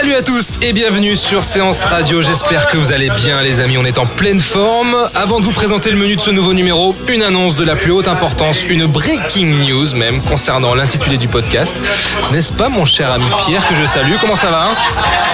[0.00, 2.22] Salut à tous et bienvenue sur Séance Radio.
[2.22, 4.96] J'espère que vous allez bien les amis, on est en pleine forme.
[5.16, 7.90] Avant de vous présenter le menu de ce nouveau numéro, une annonce de la plus
[7.90, 11.74] haute importance, une breaking news même concernant l'intitulé du podcast.
[12.30, 14.12] N'est-ce pas mon cher ami Pierre que je salue?
[14.20, 14.68] Comment ça va?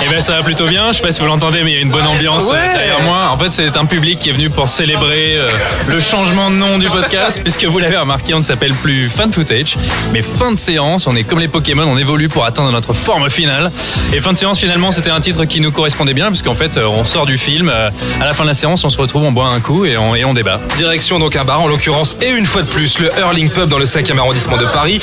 [0.02, 1.78] Eh ben ça va plutôt bien, je sais pas si vous l'entendez mais il y
[1.78, 2.56] a une bonne ambiance Ouais.
[2.58, 3.28] euh, derrière moi.
[3.32, 5.48] En fait c'est un public qui est venu pour célébrer euh,
[5.88, 9.30] le changement de nom du podcast puisque vous l'avez remarqué on ne s'appelle plus Fan
[9.30, 9.76] Footage
[10.14, 11.06] mais Fin de séance.
[11.06, 13.70] On est comme les Pokémon, on évolue pour atteindre notre forme finale.
[14.14, 16.86] Et Fin de séance finalement c'était un titre qui nous correspondait bien puisqu'en fait euh,
[16.86, 19.32] on sort du film, euh, à la fin de la séance on se retrouve, on
[19.32, 20.60] boit un coup et on, et on débat.
[20.76, 23.78] Direction donc un bar en l'occurrence et une fois de plus le Hurling Pub dans
[23.78, 24.98] le 5e arrondissement de Paris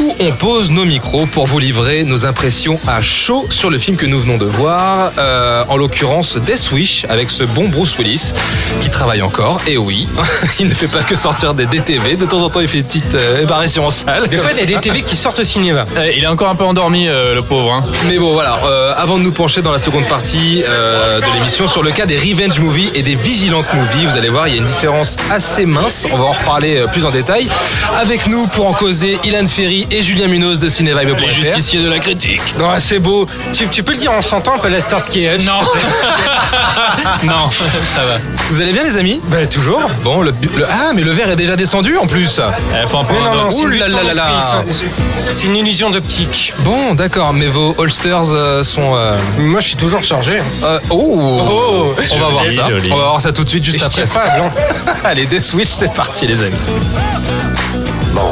[0.00, 3.96] où on pose nos micros pour vous livrer nos impressions à chaud sur le film
[3.96, 5.12] que nous venons de voir.
[5.18, 8.32] Euh, en l'occurrence Death Wish avec ce bon Bruce Willis
[8.80, 9.60] qui travaille encore.
[9.66, 10.08] Et oui,
[10.60, 12.16] il ne fait pas que sortir des DTV.
[12.16, 14.28] De temps en temps il fait des petites euh, apparitions en salle.
[14.28, 15.86] Des fois, il y a des TV qui sortent au cinéma.
[15.96, 17.72] Euh, il est encore un peu endormi euh, le pauvre.
[17.72, 17.82] Hein.
[18.06, 21.66] Mais bon voilà, euh, avant de nous pencher dans la seconde partie euh, de l'émission
[21.66, 24.56] sur le cas des revenge movies et des vigilantes movies, vous allez voir, il y
[24.56, 26.06] a une différence assez mince.
[26.12, 27.48] On va en reparler euh, plus en détail.
[28.00, 31.28] Avec nous pour en causer, Ilan Ferry et Julien Munoz de Les Cinévibe.fr.
[31.32, 32.42] justiciers de la critique.
[32.58, 33.26] Non, c'est beau.
[33.52, 35.44] Tu, tu peux le dire en chantant un peu la Starsky Hutch?
[35.44, 35.60] Non.
[37.24, 38.41] non, ça va.
[38.52, 39.80] Vous allez bien les amis Ben, toujours.
[40.02, 42.38] Bon, le, le- ah mais le verre est déjà descendu en plus.
[42.38, 44.62] Eh, faut Mais prendre non, un non, c'est Ouh une là illusion là là là.
[44.66, 46.52] d'esprit, c'est- C'est une illusion d'optique.
[46.58, 48.94] Bon, d'accord, mais vos holsters euh, sont.
[48.94, 50.34] euh, Moi, je suis toujours chargé.
[50.64, 52.68] euh, oh, On va voir Joli, ça.
[52.68, 52.92] joli.
[52.92, 54.04] On va voir ça tout de suite Et juste je après.
[54.04, 54.92] tire pas.
[55.08, 56.56] Allez, Death Wish, c'est parti les amis.
[58.12, 58.30] Bon,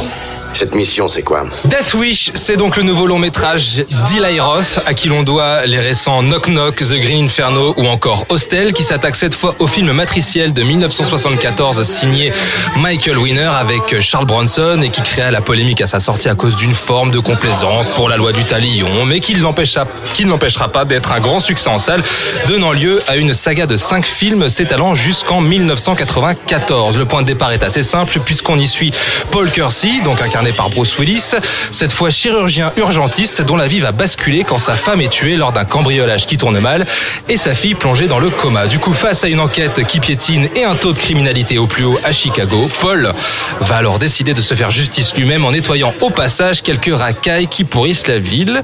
[0.52, 4.94] cette mission, c'est quoi Death Wish, c'est donc le nouveau long métrage d'Eli Roth, à
[4.94, 9.16] qui l'on doit les récents Knock Knock, The Green Inferno ou encore Hostel, qui s'attaque
[9.16, 12.32] cette fois au film matriciel de 1974 signé
[12.76, 16.56] Michael Winner avec Charles Bronson et qui créa la polémique à sa sortie à cause
[16.56, 21.12] d'une forme de complaisance pour la loi du talion, mais qui ne l'empêchera pas d'être
[21.12, 22.02] un grand succès en salle,
[22.46, 26.98] donnant lieu à une saga de cinq films s'étalant jusqu'en 1994.
[26.98, 28.92] Le point de départ est assez simple puisqu'on y suit
[29.30, 31.34] Paul Kersey, donc par Bruce Willis,
[31.70, 35.52] cette fois chirurgien urgentiste dont la vie va basculer quand sa femme est tuée lors
[35.52, 36.86] d'un cambriolage qui tourne mal
[37.28, 38.66] et sa fille plongée dans le coma.
[38.66, 41.84] Du coup, face à une enquête qui piétine et un taux de criminalité au plus
[41.84, 43.12] haut à Chicago, Paul
[43.60, 47.64] va alors décider de se faire justice lui-même en nettoyant au passage quelques racailles qui
[47.64, 48.62] pourrissent la ville.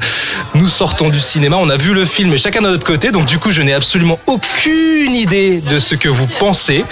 [0.54, 3.38] Nous sortons du cinéma, on a vu le film chacun de notre côté, donc du
[3.38, 6.84] coup je n'ai absolument aucune idée de ce que vous pensez.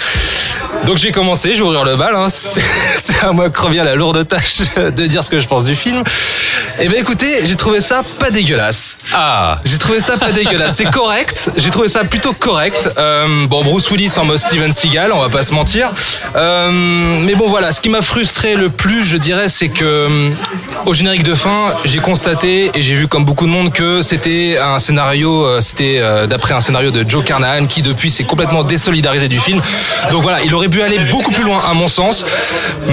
[0.85, 2.15] Donc je vais commencer, je vais ouvrir le bal.
[2.15, 2.27] hein.
[2.29, 5.75] C'est à moi que revient la lourde tâche de dire ce que je pense du
[5.75, 6.03] film.
[6.79, 8.97] Eh bien écoutez, j'ai trouvé ça pas dégueulasse.
[9.13, 10.75] Ah, j'ai trouvé ça pas dégueulasse.
[10.75, 11.49] C'est correct.
[11.57, 12.89] J'ai trouvé ça plutôt correct.
[12.97, 15.91] Euh, bon, Bruce Willis en mode Steven Seagal, on va pas se mentir.
[16.35, 16.69] Euh,
[17.21, 20.29] mais bon voilà, ce qui m'a frustré le plus, je dirais, c'est que euh,
[20.85, 24.57] au générique de fin, j'ai constaté et j'ai vu comme beaucoup de monde que c'était
[24.61, 28.63] un scénario, euh, c'était euh, d'après un scénario de Joe Carnahan qui depuis s'est complètement
[28.63, 29.61] désolidarisé du film.
[30.11, 32.23] Donc voilà, il aurait pu aller beaucoup plus loin à mon sens,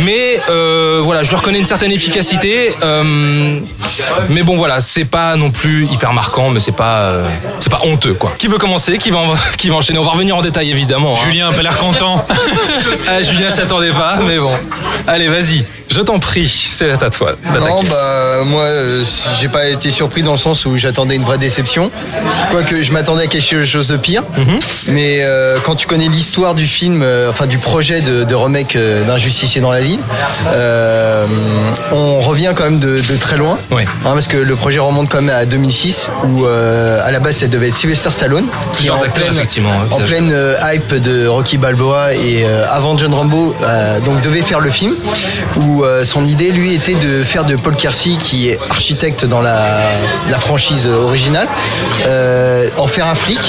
[0.04, 2.74] mais euh, voilà, je lui reconnais une certaine efficacité.
[2.82, 3.60] euh,
[4.28, 7.28] mais bon voilà, c'est pas non plus hyper marquant, mais c'est pas, euh,
[7.60, 8.32] c'est pas honteux quoi.
[8.38, 8.98] Qui veut commencer?
[8.98, 9.98] Qui va, en- qui va enchaîner?
[9.98, 11.14] On va revenir en détail évidemment.
[11.14, 11.20] hein.
[11.24, 12.24] Julien a pas l'air content.
[13.08, 14.50] Ah, Julien s'y attendait pas, mais bon.
[15.06, 17.68] Allez, vas-y, je t'en prie, c'est à toi d'attaquer.
[17.68, 19.02] Non, bah moi, euh,
[19.40, 21.90] j'ai pas été surpris dans le sens où j'attendais une vraie déception.
[22.50, 24.22] Quoique je m'attendais à quelque chose de pire.
[24.88, 28.76] Mais euh, quand tu connais l'histoire du film, euh, enfin du projet de, de remake
[28.76, 29.98] euh, d'un justicier dans la ville,
[30.54, 31.26] euh,
[31.90, 33.58] on revient quand même de, de très loin.
[33.72, 33.82] Oui.
[33.82, 37.36] Hein, parce que le projet remonte quand même à 2006 où euh, à la base
[37.36, 40.32] ça devait être Sylvester Stallone qui est en acteurs, pleine, effectivement, en pleine
[40.72, 43.56] hype de Rocky Balboa et avant John Rambo
[44.04, 44.94] donc devait faire le film
[45.60, 49.80] où son idée lui était de faire de Paul Kersey qui est architecte dans la,
[50.30, 51.48] la franchise originale
[52.76, 53.40] en faire un flic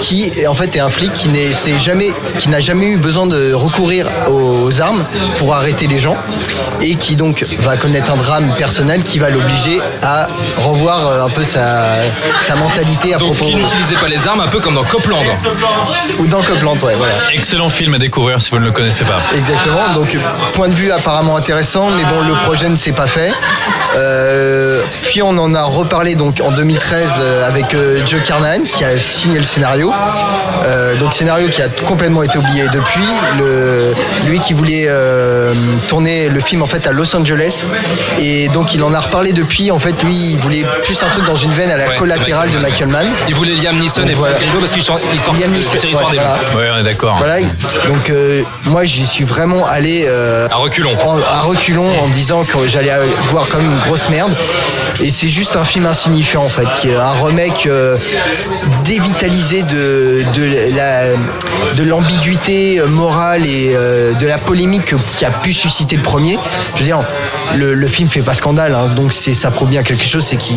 [0.00, 1.52] qui en fait est un flic qui n'est
[1.82, 5.04] jamais qui n'a jamais eu besoin de recourir aux armes
[5.38, 6.16] pour arrêter les gens
[6.80, 10.28] et qui donc va connaître un drame personnel qui va l'obliger à
[10.58, 11.94] revoir euh, un peu sa,
[12.46, 15.24] sa mentalité à Donc propos qui n'utilisait pas les armes, un peu comme dans Copland.
[16.18, 17.14] ou dans Copland, ouais, voilà.
[17.32, 19.20] Excellent film à découvrir si vous ne le connaissez pas.
[19.36, 19.92] Exactement.
[19.94, 20.16] Donc
[20.52, 23.32] point de vue apparemment intéressant, mais bon le projet ne s'est pas fait.
[23.96, 28.98] Euh, puis on en a reparlé donc en 2013 euh, avec Joe Carnahan qui a
[28.98, 29.92] signé le scénario.
[30.64, 33.06] Euh, donc scénario qui a complètement été oublié depuis.
[33.38, 33.92] Le,
[34.28, 35.52] lui qui voulait euh,
[35.88, 37.66] tourner le film en fait à Los Angeles
[38.20, 39.70] et donc il en a reparlé depuis.
[39.70, 42.50] En fait lui il voulait plus un truc dans une veine à la Ouais, collatérale
[42.50, 43.06] de Michael Mann.
[43.28, 44.34] Il voulait Liam Neeson et Voilà.
[44.36, 45.02] Frank parce qu'ils sortent
[45.40, 46.38] Liam du Neeson, territoire ouais, des voilà.
[46.56, 47.16] Ouais, on est d'accord.
[47.18, 47.40] Voilà,
[47.86, 50.92] donc euh, moi j'y suis vraiment allé euh, À reculons.
[51.04, 52.92] en- à reculons en me disant que j'allais
[53.26, 54.32] voir comme une grosse merde.
[55.02, 57.98] Et c'est juste un film insignifiant en fait, qui est un remake euh,
[58.84, 61.08] dévitalisé de, de la
[61.76, 66.38] de l'ambiguïté morale et euh, de la polémique que- qui a pu susciter le premier.
[66.74, 67.00] Je veux dire,
[67.56, 70.36] le, le film fait pas scandale, hein, donc c'est ça prouve bien quelque chose, c'est
[70.36, 70.56] qu'il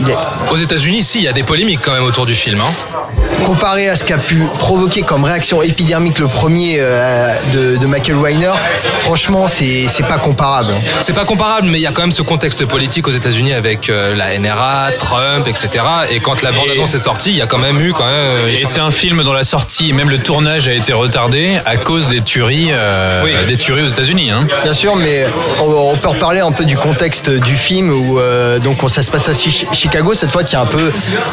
[0.00, 0.16] il est
[0.50, 2.60] Aux États-Unis, si, il y a des polémiques quand même autour du film.
[2.60, 3.44] hein.
[3.44, 8.16] comparé à ce qu'a pu provoquer comme réaction épidermique le premier euh, de, de Michael
[8.16, 8.52] Weiner,
[8.98, 10.74] franchement, c'est pas comparable.
[11.00, 13.88] C'est pas comparable, mais il y a quand même ce contexte politique aux États-Unis avec
[13.88, 15.68] euh, la NRA, Trump, etc.
[16.10, 18.14] Et quand la bande-annonce est sortie, il y a quand même eu quand même.
[18.14, 21.76] euh, Et c'est un film dont la sortie, même le tournage a été retardé à
[21.76, 23.32] cause des tueries, euh, Oui.
[23.46, 24.30] des tueries aux États-Unis.
[24.30, 24.46] Hein.
[24.64, 25.26] Bien sûr, mais
[25.60, 29.10] on, on peut reparler un peu du contexte du film où euh, donc ça se
[29.10, 30.90] passe à Chi- Chicago cette fois qui est un peu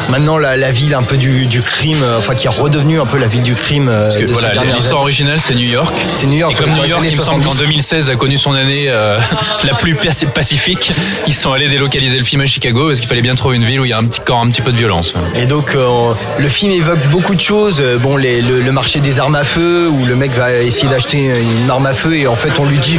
[0.08, 3.06] maintenant la, la ville un peu du, du crime, euh, enfin qui est redevenue un
[3.06, 5.94] peu la ville du crime euh, Parce que de voilà, l'histoire originale c'est New York.
[6.12, 7.58] C'est New York, Et comme New York, il me semble qu'en 70.
[7.64, 9.18] 2016 a connu son année euh,
[9.64, 10.92] la plus paci- pacifique,
[11.26, 13.80] ils sont allés délocaliser le film à Chicago parce qu'il fallait bien trouver une ville
[13.80, 15.14] où il y a un petit corps, un petit peu de violence.
[15.34, 17.82] Et donc euh, le film évoque beaucoup de choses.
[18.02, 21.30] Bon, les- le, le marché des armes à feu où le va essayer d'acheter
[21.62, 22.98] une arme à feu et en fait on lui dit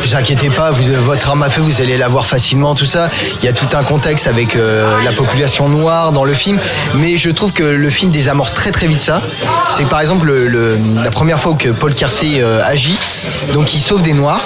[0.00, 3.08] vous inquiétez pas, vous, votre arme à feu vous allez l'avoir facilement, tout ça.
[3.42, 6.58] Il y a tout un contexte avec euh, la population noire dans le film,
[6.94, 9.22] mais je trouve que le film désamorce très très vite ça.
[9.76, 12.98] C'est par exemple le- le- la première fois que Paul Kersey euh, agit,
[13.52, 14.40] donc il sauve des noirs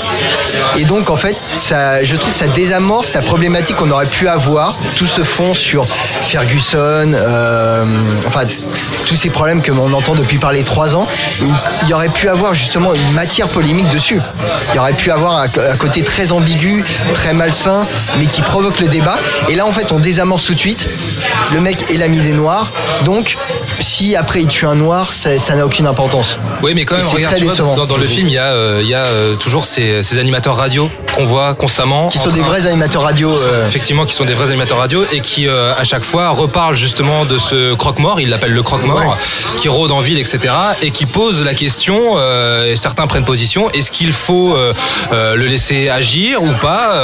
[0.76, 4.28] et donc en fait ça, je trouve que ça désamorce la problématique qu'on aurait pu
[4.28, 7.84] avoir, tout ce fond sur Ferguson, euh,
[8.26, 8.40] enfin
[9.08, 11.06] tous ces problèmes que l'on entend depuis par les trois ans,
[11.82, 14.20] il y aurait pu avoir justement une matière polémique dessus.
[14.72, 16.84] Il y aurait pu avoir un, un côté très ambigu,
[17.14, 17.86] très malsain,
[18.18, 19.18] mais qui provoque le débat.
[19.48, 20.88] Et là en fait on désamorce tout de suite.
[21.52, 22.70] Le mec est l'ami des noirs,
[23.04, 23.36] donc
[23.80, 26.38] si après il tue un noir, ça n'a aucune importance.
[26.62, 27.74] Oui, mais quand même, C'est regarde, vois, décevant.
[27.74, 30.18] dans, dans le film, il y a, euh, il y a euh, toujours ces, ces
[30.18, 32.08] animateurs radio qu'on voit constamment.
[32.08, 33.32] Qui sont des vrais animateurs radio.
[33.34, 36.76] euh, Effectivement, qui sont des vrais animateurs radio et qui, euh, à chaque fois, reparlent
[36.76, 39.16] justement de ce croque-mort, il l'appelle le croque-mort,
[39.56, 40.54] qui rôde en ville, etc.
[40.82, 44.56] et qui pose la question, euh, et certains prennent position, est-ce qu'il faut
[45.12, 46.94] le laisser agir ou pas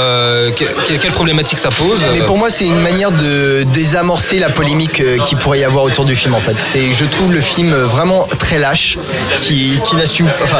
[0.55, 4.49] que- que- Quelle problématique ça pose Mais pour moi, c'est une manière de désamorcer la
[4.49, 6.33] polémique qui pourrait y avoir autour du film.
[6.35, 8.97] En fait, c'est, je trouve le film vraiment très lâche,
[9.41, 10.59] qui, qui n'assume, enfin,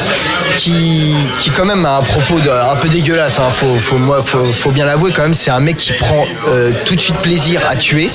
[0.55, 3.39] qui, qui quand même a un propos de- un peu dégueulasse.
[3.39, 3.43] Hein.
[3.49, 5.33] Faut, faut, moi, faut, faut bien l'avouer quand même.
[5.33, 8.09] C'est un mec qui prend euh, tout de suite plaisir à tuer.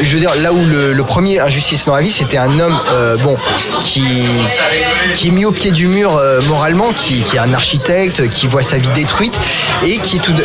[0.00, 2.76] Je veux dire, là où le, le premier injustice dans la vie, c'était un homme,
[2.92, 3.36] euh, bon,
[3.80, 4.02] qui,
[5.14, 8.46] qui est mis au pied du mur euh, moralement, qui, qui est un architecte, qui
[8.46, 9.34] voit sa vie détruite
[9.86, 10.44] et qui tout de...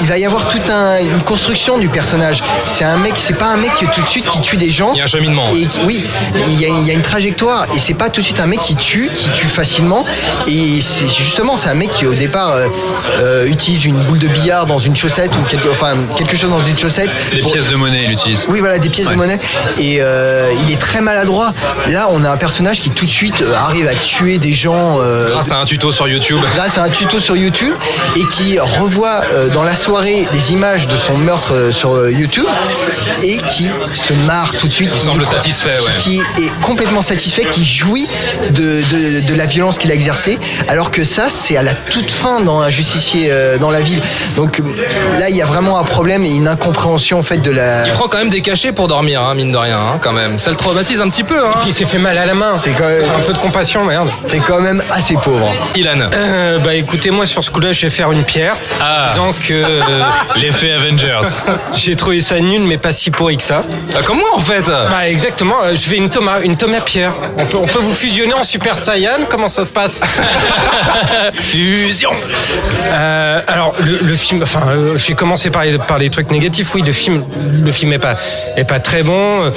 [0.00, 2.42] il va y avoir toute un- une construction du personnage.
[2.66, 4.92] C'est un mec, c'est pas un mec qui tout de suite qui tue des gens.
[4.94, 5.48] Il y a un cheminement.
[5.54, 6.04] Et oui,
[6.48, 8.46] il y, a, il y a une trajectoire et c'est pas tout de suite un
[8.46, 10.04] mec qui tue, qui tue facilement.
[10.46, 12.52] Et c'est justement c'est un mec qui au départ
[13.20, 16.62] euh, utilise une boule de billard dans une chaussette ou quelque, enfin quelque chose dans
[16.62, 17.08] une chaussette.
[17.32, 18.44] Des pour- pièces de monnaie, il utilise.
[18.48, 19.38] oui, voilà, des pièces de monnaie.
[19.78, 21.54] Et euh, il est très maladroit.
[21.86, 24.98] Là, on a un personnage qui tout de suite euh, arrive à tuer des gens.
[25.00, 26.38] euh, Grâce à un tuto sur YouTube.
[26.58, 27.72] Là, c'est un tuto sur YouTube
[28.16, 32.46] et qui revoit euh, dans la soirée les images de son meurtre sur YouTube
[33.22, 34.90] et qui se marre tout de suite.
[34.92, 35.92] Il qui- semble satisfait, ouais.
[36.02, 38.06] Qui est complètement satisfait, qui jouit
[38.50, 38.50] de,
[39.20, 42.40] de, de la violence qu'il a exercée, alors que ça, c'est à la toute fin
[42.42, 44.00] dans un justicier dans la ville.
[44.36, 44.62] Donc euh,
[45.18, 47.86] là, il y a vraiment un problème et une incompréhension en fait de la.
[47.86, 50.38] Il prend quand même des cachets pour dormir, hein, mine de rien, hein, quand même.
[50.38, 51.38] Ça le traumatise un petit peu.
[51.38, 51.52] Hein.
[51.66, 52.58] Il s'est fait mal à la main.
[52.62, 54.08] C'est quand même- Un peu de compassion, merde.
[54.26, 55.52] C'est quand même assez pauvre.
[55.76, 55.98] Ilan.
[56.12, 58.56] Euh, bah écoutez, moi sur ce coup-là, je vais faire une pierre.
[58.80, 59.08] Ah.
[59.10, 60.02] Disant que euh,
[60.40, 61.20] L'effet Avengers.
[61.74, 63.62] j'ai trouvé ça nul, mais pas si pourri que ça.
[63.96, 64.66] Ah, comme moi, en fait.
[64.66, 67.12] Bah exactement, euh, je vais une Thomas, une Thomas Pierre.
[67.38, 70.00] On peut, on peut vous fusionner en Super Saiyan Comment ça se passe?
[71.34, 72.10] Fusion.
[72.92, 76.30] Euh, Euh, alors le, le film, enfin, euh, j'ai commencé par les, par les trucs
[76.30, 76.74] négatifs.
[76.74, 77.24] Oui, le film,
[77.64, 78.16] le film est pas
[78.56, 79.52] est pas très bon.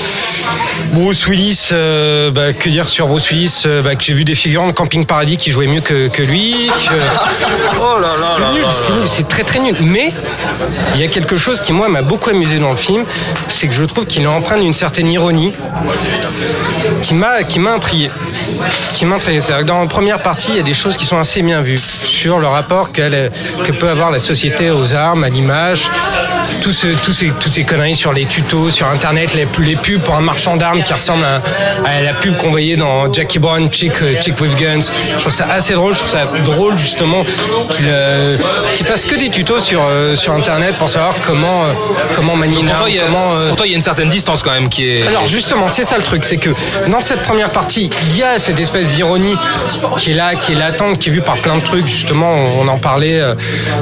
[0.94, 4.68] Bruce Willis, euh, bah, que dire sur Bruce Willis bah, Que j'ai vu des figurants
[4.68, 6.70] de Camping Paradis qui jouaient mieux que, que lui.
[6.70, 6.94] que-
[7.80, 9.76] Oh là là c'est nul, c'est nul, c'est très très nul.
[9.82, 10.12] Mais
[10.96, 13.04] il y a quelque chose qui moi m'a beaucoup amusé dans le film,
[13.50, 15.54] c'est que je trouve qu'il est empreint d'une certaine ironie
[17.04, 18.10] qui m'a qui m'a intrigué.
[18.94, 19.40] Qui m'a intrigué.
[19.40, 21.62] C'est-à-dire que dans la première partie, il y a des choses qui sont assez bien
[21.62, 23.32] vues sur le rapport qu'elle
[23.64, 25.90] que peut avoir la société aux armes, à l'image,
[26.62, 30.16] tous ce, ces, toutes ces conneries sur les tutos, sur Internet, les, les pubs pour
[30.16, 31.42] un marchand d'armes qui ressemble à,
[31.88, 34.90] à la pub qu'on voyait dans Jackie Brown, Chick, euh, Chick with Guns.
[35.14, 35.94] Je trouve ça assez drôle.
[35.94, 37.24] Je trouve ça drôle justement
[37.72, 38.38] qu'il euh,
[38.76, 41.74] qu'il fasse que des tutos sur, euh, sur Internet pour savoir comment, euh,
[42.16, 44.70] comment manier une arme, euh, pour toi, il y a une certaine distance quand même
[44.70, 45.08] qui est.
[45.08, 46.50] alors justement, c'est ça le truc, c'est que
[46.88, 49.36] dans cette première partie, il y a cette espèce d'ironie
[49.98, 51.88] qui est là, qui est latente, qui est vue par plein de trucs.
[51.88, 53.36] Justement, on en parlait, euh,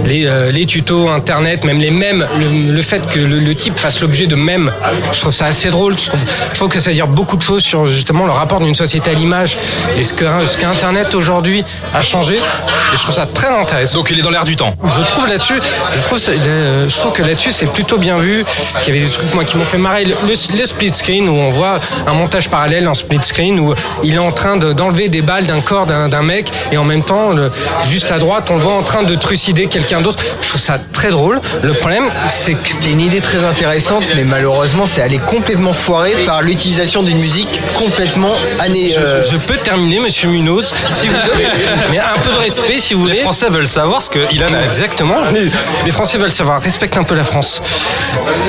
[0.05, 3.77] les, euh, les tutos internet, même les mèmes, le, le fait que le, le type
[3.77, 4.71] fasse l'objet de mèmes,
[5.11, 5.95] je trouve ça assez drôle.
[5.97, 6.19] Je trouve,
[6.51, 9.11] je trouve que ça veut dire beaucoup de choses sur justement le rapport d'une société
[9.11, 9.57] à l'image
[9.99, 12.33] et ce que ce qu'Internet aujourd'hui a changé.
[12.35, 13.97] Et je trouve ça très intéressant.
[13.99, 14.73] Donc il est dans l'air du temps.
[14.83, 15.59] Je trouve là-dessus,
[15.95, 18.43] je trouve, ça- le- je trouve que là-dessus c'est plutôt bien vu.
[18.81, 20.05] Qu'il y avait des trucs moi qui m'ont fait marrer.
[20.05, 23.73] Le, le- le split screen où on voit un montage parallèle en split screen où
[24.03, 27.03] il est en train de- d'enlever des balles d'un corps d'un mec et en même
[27.03, 27.51] temps le-
[27.89, 30.19] juste à droite on le voit en train de trucider quelqu'un d'autre.
[30.41, 31.39] Je trouve ça très drôle.
[31.63, 36.11] Le problème c'est que C'est une idée très intéressante, mais malheureusement, c'est allé complètement foiré
[36.25, 38.89] par l'utilisation d'une musique complètement année.
[38.93, 41.47] je, euh, je peux terminer, Monsieur Munoz, si vous voulez,
[41.91, 43.13] mais un peu de respect, si vous voulez.
[43.15, 44.47] Les Français veulent savoir ce qu'il a.
[44.63, 45.17] Exactement.
[45.33, 45.49] Les,
[45.85, 46.61] les Français veulent savoir.
[46.61, 47.61] Respecte un peu la France.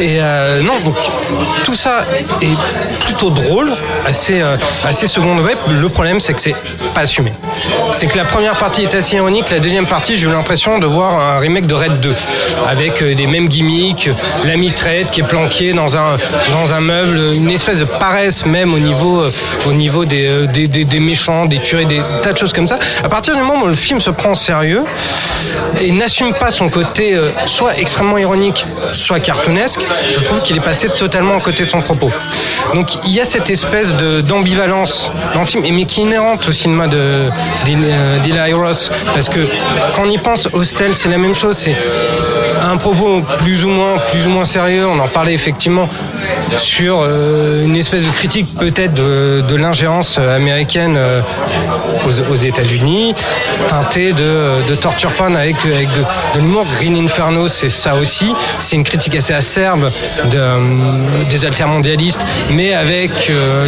[0.01, 0.97] Et euh, non, donc
[1.65, 2.05] tout ça
[2.43, 2.57] est
[3.05, 3.71] plutôt drôle,
[4.07, 5.55] assez, euh, assez second degré.
[5.71, 6.55] Le problème, c'est que c'est
[6.95, 7.33] pas assumé.
[7.93, 9.49] C'est que la première partie est assez ironique.
[9.51, 12.15] La deuxième partie, j'ai eu l'impression de voir un remake de Red 2
[12.69, 14.11] avec euh, des mêmes gimmicks,
[14.45, 16.19] la mitraillette qui est planquée dans un
[16.53, 19.33] dans un meuble, une espèce de paresse même au niveau euh,
[19.67, 22.79] au niveau des, euh, des, méchants, des tueries, des tas de choses comme ça.
[23.03, 24.85] À partir du moment où le film se prend au sérieux
[25.81, 30.65] et n'assume pas son côté euh, soit extrêmement ironique, soit cartoonesque, je trouve qu'il est
[30.65, 32.11] passé totalement à côté de son propos.
[32.75, 35.65] Donc il y a cette espèce d'ambivalence dans le film,
[35.97, 37.31] inhérente au cinéma de
[37.65, 39.41] d'Eli euh, Roth, parce que
[39.95, 41.77] quand on y pense, Hostel, c'est la même chose, c'est
[42.63, 44.87] un propos plus ou moins plus ou moins sérieux.
[44.87, 45.89] On en parlait effectivement
[46.57, 51.21] sur euh, une espèce de critique peut-être de, l'ingérence américaine euh,
[52.07, 53.15] aux, aux États-Unis,
[53.69, 55.89] teintée de, torture porn avec, avec
[56.35, 56.67] de, l'humour.
[56.79, 58.35] Green Inferno, c'est ça aussi.
[58.59, 59.91] C'est une critique assez acerbe
[60.33, 63.11] de, des altermondialistes, mais avec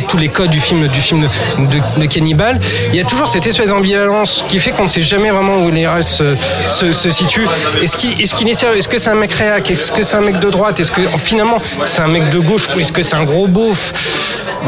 [0.09, 2.59] tous les codes du film du film de, de, de Cannibal.
[2.91, 5.71] Il y a toujours cette espèce d'ambivalence qui fait qu'on ne sait jamais vraiment où
[5.71, 6.35] les restes se,
[6.65, 7.47] se, se situent.
[7.83, 8.79] Est-ce qu'il est, qu'il est sérieux?
[8.79, 9.71] Est-ce que c'est un mec réac?
[9.71, 10.81] Est-ce que c'est un mec de droite?
[10.81, 13.93] Est-ce que finalement c'est un mec de gauche ou est-ce que c'est un gros beauf?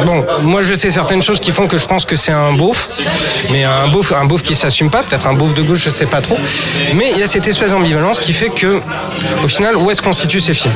[0.05, 2.89] Bon, moi je sais certaines choses qui font que je pense que c'est un beauf,
[3.51, 6.07] mais un beauf, un beauf qui s'assume pas, peut-être un beauf de gauche, je sais
[6.07, 6.39] pas trop.
[6.95, 8.81] Mais il y a cette espèce d'ambivalence qui fait que,
[9.43, 10.75] au final, où est-ce qu'on situe ces films?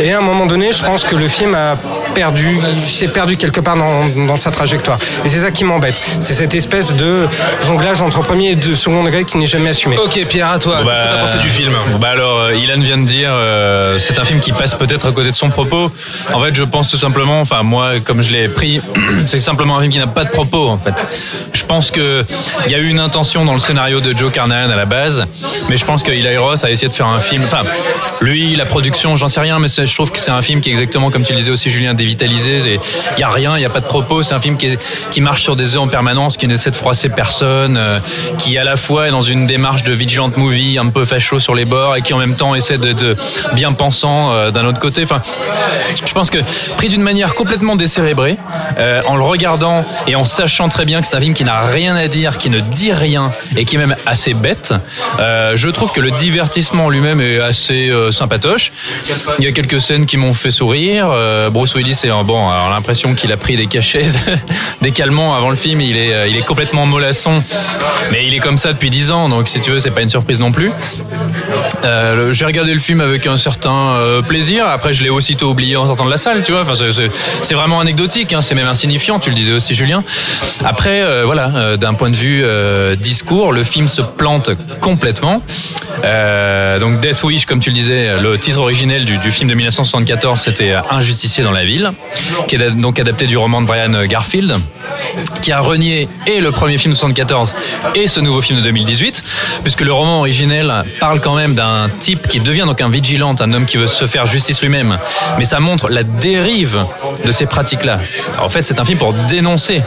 [0.00, 1.76] Et à un moment donné, je pense que le film a
[2.14, 4.98] perdu, s'est perdu quelque part dans, dans sa trajectoire.
[5.24, 6.00] Et c'est ça qui m'embête.
[6.20, 7.26] C'est cette espèce de
[7.66, 9.96] jonglage entre premier et de second degré qui n'est jamais assumé.
[9.98, 10.78] Ok, Pierre, à toi.
[10.82, 14.18] Qu'est-ce que t'as pensé du film bah alors, euh, Ilan vient de dire, euh, c'est
[14.18, 15.90] un film qui passe peut-être à côté de son propos.
[16.32, 18.80] En fait, je pense tout simplement, enfin moi, comme je l'ai pris,
[19.26, 21.06] c'est simplement un film qui n'a pas de propos en fait.
[21.66, 22.24] Je pense que
[22.66, 25.26] il y a eu une intention dans le scénario de Joe Carnahan à la base,
[25.68, 27.42] mais je pense que Eli Roth a essayé de faire un film.
[27.44, 27.62] Enfin,
[28.20, 30.72] lui, la production, j'en sais rien, mais je trouve que c'est un film qui est
[30.72, 32.78] exactement comme tu le disais aussi, Julien, dévitalisé.
[33.16, 34.22] Il y a rien, il y a pas de propos.
[34.22, 37.76] C'est un film qui, marche sur des œufs en permanence, qui n'essaie de froisser personne,
[37.76, 37.98] euh,
[38.38, 41.56] qui à la fois est dans une démarche de vigilante movie, un peu facho sur
[41.56, 43.16] les bords, et qui en même temps essaie de, de
[43.54, 45.02] bien pensant euh, d'un autre côté.
[45.02, 45.20] Enfin,
[46.04, 46.38] je pense que
[46.76, 48.36] pris d'une manière complètement décérébrée,
[48.78, 51.55] euh, en le regardant et en sachant très bien que c'est un film qui n'a
[51.64, 54.74] rien à dire, qui ne dit rien et qui est même assez bête,
[55.18, 58.72] euh, je trouve que le divertissement lui-même est assez euh, sympatoche.
[59.38, 61.08] Il y a quelques scènes qui m'ont fait sourire.
[61.10, 64.06] Euh, Bruce Willis, c'est bon, alors l'impression qu'il a pris des cachets,
[64.82, 65.80] des calmants avant le film.
[65.80, 67.42] Il est, euh, il est complètement mollasson,
[68.10, 70.08] mais il est comme ça depuis 10 ans, donc si tu veux, c'est pas une
[70.08, 70.72] surprise non plus.
[71.84, 73.94] Euh, j'ai regardé le film avec un certain
[74.26, 74.66] plaisir.
[74.66, 76.62] Après, je l'ai aussitôt oublié en sortant de la salle, tu vois.
[76.62, 79.18] Enfin, c'est- vraiment anecdotique, hein, c'est même insignifiant.
[79.18, 80.04] Tu le disais aussi, Julien.
[80.64, 84.50] Après, euh, euh, d'un point de vue euh, discours, le film se plante
[84.80, 85.42] complètement.
[86.04, 90.40] Euh, donc, Death Wish, comme tu le disais, le titre originel du, film de 1974,
[90.40, 91.90] c'était euh, Un justicier dans la ville,
[92.48, 94.56] qui est donc adapté du roman de Brian Garfield.
[95.42, 97.54] Qui a renié et le premier film de 74
[97.94, 99.22] et ce nouveau film de 2018,
[99.62, 103.52] puisque le roman originel parle quand même d'un type qui devient donc un vigilante, un
[103.52, 104.98] homme qui veut se faire justice lui-même.
[105.38, 106.84] Mais ça montre la dérive
[107.24, 108.00] de ces pratiques-là.
[108.40, 109.82] En fait, c'est un film pour dénoncer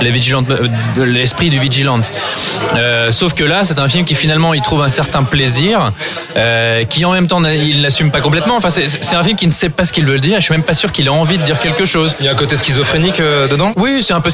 [0.00, 2.12] les vigilantes, euh, l'esprit du vigilante.
[2.76, 5.92] Euh, sauf que là, c'est un film qui finalement il trouve un certain plaisir,
[6.36, 8.56] euh, qui en même temps il l'assume pas complètement.
[8.56, 10.38] Enfin, c'est un film qui ne sait pas ce qu'il veut dire.
[10.40, 12.16] Je suis même pas sûr qu'il ait envie de dire quelque chose.
[12.20, 13.72] Il y a un côté schizophrénique dedans?
[13.76, 14.30] Oui, c'est un peu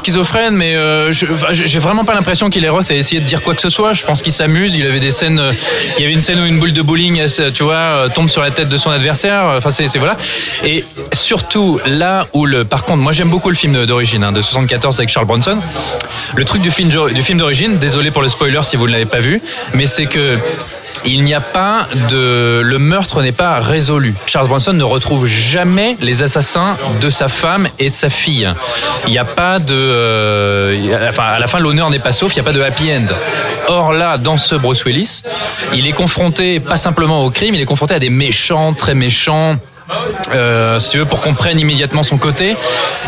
[0.52, 3.60] mais euh, j'ai vraiment pas l'impression qu'il ait Roth à essayer de dire quoi que
[3.60, 3.92] ce soit.
[3.94, 4.76] Je pense qu'il s'amuse.
[4.76, 5.52] Il avait des scènes, euh,
[5.98, 7.20] il y avait une scène où une boule de bowling,
[7.52, 9.44] tu vois, euh, tombe sur la tête de son adversaire.
[9.56, 10.16] Enfin, c'est- voilà.
[10.64, 14.40] Et surtout là où le, par contre, moi j'aime beaucoup le film d'origine hein, de
[14.40, 15.60] 74 avec Charles Bronson.
[16.36, 19.06] Le truc du film du film d'origine, désolé pour le spoiler si vous ne l'avez
[19.06, 19.40] pas vu,
[19.74, 20.38] mais c'est que
[21.04, 24.14] il n'y a pas de le meurtre n'est pas résolu.
[24.26, 28.48] Charles Bronson ne retrouve jamais les assassins de sa femme et de sa fille.
[29.06, 32.36] Il n'y a pas de euh, enfin à la fin l'honneur n'est pas sauf, il
[32.36, 33.14] n'y a pas de happy end.
[33.68, 35.22] Or là dans ce Bruce Willis,
[35.74, 39.56] il est confronté pas simplement au crime, il est confronté à des méchants très méchants
[40.34, 42.56] euh, si tu veux, pour qu'on prenne immédiatement son côté,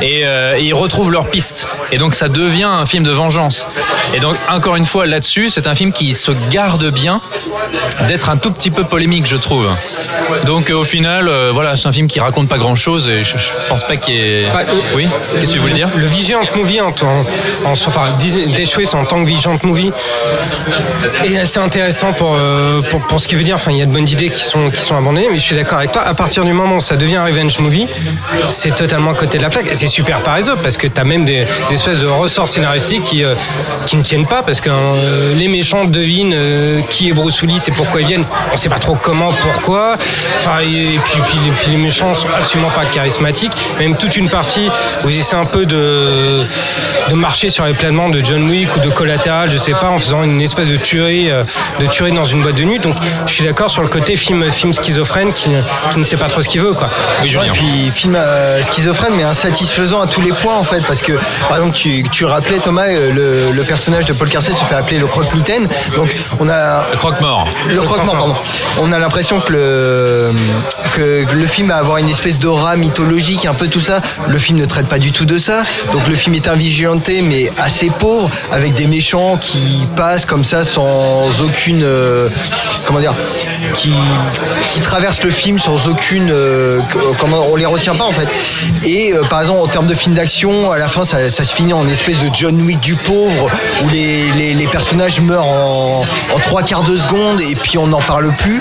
[0.02, 1.66] et, euh, et ils retrouvent leur piste.
[1.92, 3.66] Et donc ça devient un film de vengeance.
[4.14, 7.20] Et donc encore une fois là-dessus, c'est un film qui se garde bien
[8.08, 9.68] d'être un tout petit peu polémique, je trouve.
[10.44, 13.38] Donc euh, au final, euh, voilà, c'est un film qui raconte pas grand-chose, et je,
[13.38, 14.42] je pense pas qu'il ait.
[14.52, 14.60] Bah,
[14.94, 17.20] Oui, qu'est-ce que tu voulais dire Le Vigilant Movie, en, en,
[17.64, 18.02] en- enfin,
[18.76, 19.92] Wish en tant que Vigilant Movie
[21.24, 22.36] est assez intéressant pour,
[22.90, 23.54] pour, pour ce qu'il veut dire.
[23.54, 25.56] Enfin, il y a de bonnes idées qui sont, qui sont abandonnées, mais je suis
[25.56, 26.02] d'accord avec toi.
[26.02, 27.86] À partir du moment ça devient un revenge movie,
[28.50, 29.70] c'est totalement à côté de la plaque.
[29.70, 33.24] Et c'est super paresseux parce que tu as même des, espèces de ressorts scénaristiques qui,
[33.24, 33.34] euh,
[33.86, 37.62] qui ne tiennent pas parce que euh, les méchants devinent euh, qui est Bruce Willis
[37.68, 38.24] et pourquoi ils viennent.
[38.52, 39.96] On sait pas trop comment, pourquoi.
[40.36, 43.52] Enfin, et puis, les méchants sont absolument pas charismatiques.
[43.78, 44.68] Même toute une partie
[45.04, 46.44] où ils essaient un peu de,
[47.10, 49.98] de marcher sur les planements de John Wick ou de Collateral, je sais pas, en
[49.98, 51.30] faisant une espèce de tuerie,
[51.80, 52.78] de tuerie dans une boîte de nuit.
[52.78, 52.94] Donc,
[53.26, 55.50] je suis d'accord sur le côté film, film schizophrène qui,
[55.90, 56.88] qui ne sait pas trop ce qu'il veut, quoi.
[57.22, 57.44] Oui, Julien.
[57.46, 61.12] Et puis film euh, schizophrène mais insatisfaisant à tous les points en fait parce que
[61.48, 64.64] par exemple tu, tu le rappelais Thomas euh, le, le personnage de Paul Kersey se
[64.64, 67.46] fait appeler le croque-mitaine donc on a Le croque-mort.
[67.68, 68.36] le croque-mort pardon
[68.78, 69.52] on a l'impression que
[71.02, 74.00] le film va avoir une espèce d'aura mythologique un peu tout ça.
[74.28, 75.62] Le film ne traite pas du tout de ça.
[75.92, 80.44] Donc le film est un vigilanté mais assez pauvre avec des méchants qui passent comme
[80.44, 82.28] ça sans aucune euh,
[82.86, 83.14] comment dire
[83.74, 83.92] qui
[84.72, 86.80] qui traversent le film sans aucune euh,
[87.18, 88.28] comment on les retient pas en fait.
[88.86, 91.72] Et euh, par exemple en termes de film d'action à la fin ça, se finit
[91.72, 93.50] en espèce de John Wick du pauvre
[93.84, 98.34] où les, personnages meurent en, en trois quarts de seconde et puis on n'en parle
[98.34, 98.60] plus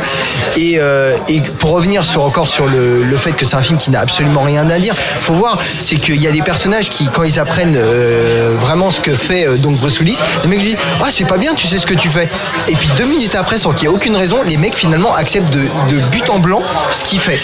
[0.57, 3.77] et, euh, et pour revenir sur encore sur le, le fait que c'est un film
[3.77, 7.07] qui n'a absolument rien à dire faut voir c'est qu'il y a des personnages qui
[7.07, 10.77] quand ils apprennent euh, vraiment ce que fait euh, donc Bruce Willis les mecs disent
[11.01, 12.27] ah c'est pas bien tu sais ce que tu fais
[12.67, 15.51] et puis deux minutes après sans qu'il y ait aucune raison les mecs finalement acceptent
[15.53, 17.39] de, de but en blanc ce qu'il fait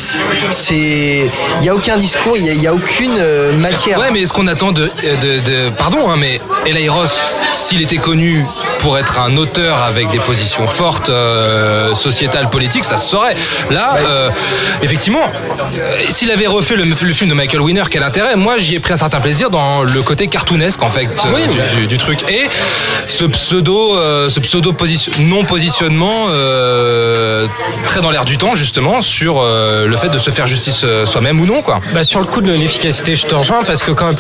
[0.52, 4.00] c'est il y a aucun discours il y a, aucune euh, matière.
[4.00, 4.90] Ouais, mais est-ce qu'on attend de,
[5.22, 6.88] de, de- Pardon, hein, mais Eli
[7.54, 8.46] s'il était connu
[8.82, 13.36] pour être un auteur avec des positions fortes, euh, sociétales, politiques, ça se saurait.
[13.70, 14.30] Là, euh,
[14.82, 15.22] effectivement,
[15.78, 18.36] euh, s'il avait refait le, le film de Michael Winner, quel intérêt?
[18.36, 21.82] Moi, j'y ai pris un certain plaisir dans le côté cartoonesque, en fait, euh, du,
[21.82, 22.20] du- du truc.
[22.30, 22.42] Et
[23.08, 27.48] ce pseudo, euh, ce pseudo position, non positionnement euh,
[27.88, 31.40] très dans l'air du temps, justement, sur euh, le fait de se faire justice soi-même
[31.40, 31.82] ou non, quoi.
[31.94, 34.16] Bah, sur le coup de l'efficacité, je te rejoins parce que quand même,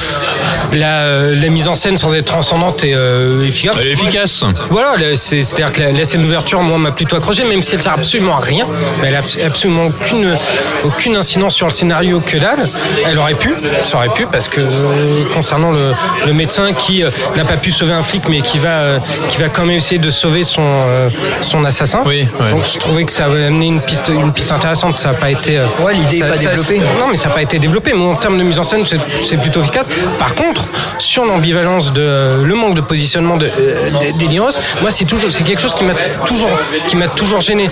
[0.73, 3.77] la, euh, la mise en scène sans être transcendante euh, efficace.
[3.81, 4.43] Elle est efficace.
[4.69, 7.93] Voilà, c'est-à-dire que la, la scène d'ouverture, moi, m'a plutôt accroché, même si elle sert
[7.93, 8.65] absolument à rien.
[9.01, 10.37] Mais elle a abs- absolument aucune,
[10.83, 12.67] aucune incidence sur le scénario que dalle.
[13.07, 15.93] Elle aurait pu, ça aurait pu, parce que euh, concernant le,
[16.25, 19.37] le médecin qui euh, n'a pas pu sauver un flic, mais qui va, euh, qui
[19.41, 21.09] va quand même essayer de sauver son, euh,
[21.41, 22.01] son assassin.
[22.05, 22.51] Oui, ouais.
[22.51, 24.95] Donc je trouvais que ça avait amené une piste, une piste intéressante.
[24.95, 25.57] Ça n'a pas été.
[25.57, 26.79] euh, Ouais, l'idée est ça- pas ça- développée.
[26.79, 27.93] Non, mais ça n'a pas été développé.
[27.95, 29.87] Mais en termes de mise en scène, c'est- plutôt efficace.
[30.19, 30.61] Par contre,
[30.99, 34.39] sur l'ambivalence de euh, le manque de positionnement de euh, d'Eli
[34.81, 35.93] Moi, c'est toujours, c'est quelque chose qui m'a
[36.25, 36.49] toujours,
[36.87, 37.69] qui m'a toujours gêné.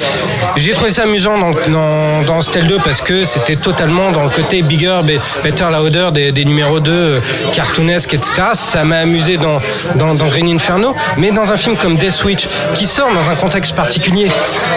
[0.55, 4.29] J'ai trouvé ça amusant dans, dans, dans Stel 2 parce que c'était totalement dans le
[4.29, 7.19] côté bigger, be- better, louder des, des numéros 2, euh,
[7.53, 8.33] cartoonesques, etc.
[8.53, 9.59] Ça m'a amusé dans,
[9.95, 13.35] dans, dans Green Inferno, mais dans un film comme Death Switch, qui sort dans un
[13.35, 14.29] contexte particulier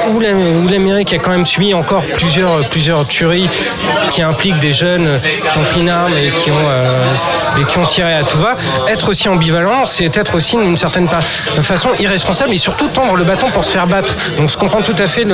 [0.08, 3.48] où la- où l'Amérique a quand même subi encore plusieurs, plusieurs tueries
[4.10, 5.08] qui impliquent des jeunes
[5.50, 8.38] qui ont pris une arme et qui ont, euh, et qui ont tiré à tout
[8.38, 8.56] va,
[8.88, 11.08] être aussi ambivalent, c'est être aussi une certaine
[11.60, 14.14] façon irresponsable et surtout tendre le bâton pour se faire battre.
[14.36, 15.26] Donc je comprends tout à fait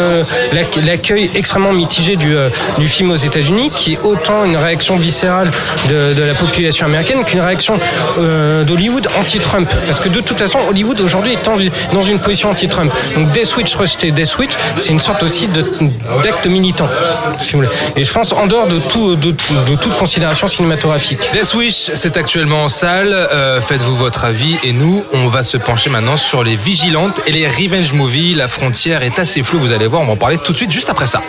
[0.85, 5.51] l'accueil extrêmement mitigé du, euh, du film aux États-Unis, qui est autant une réaction viscérale
[5.89, 7.79] de, la population américaine qu'une réaction
[8.19, 9.69] euh, d'Hollywood anti-Trump.
[9.87, 12.93] Parce que de toute façon, Hollywood aujourd'hui est dans une position anti-Trump.
[13.15, 15.49] Donc Death Switch, rejeter Death Switch, c'est une sorte aussi
[16.23, 16.89] d'acte militant.
[17.97, 18.79] Et je pense en dehors de
[19.77, 21.19] toute considération cinématographique.
[21.33, 23.13] Death Wish, c'est actuellement en salle.
[23.13, 24.57] Euh, Faites-vous votre avis.
[24.65, 28.35] Et nous, on va se pencher maintenant sur les vigilantes et les revenge movies.
[28.35, 30.03] La frontière est assez floue, vous allez voir.
[30.03, 31.23] On va en parler tout de suite, juste après ça.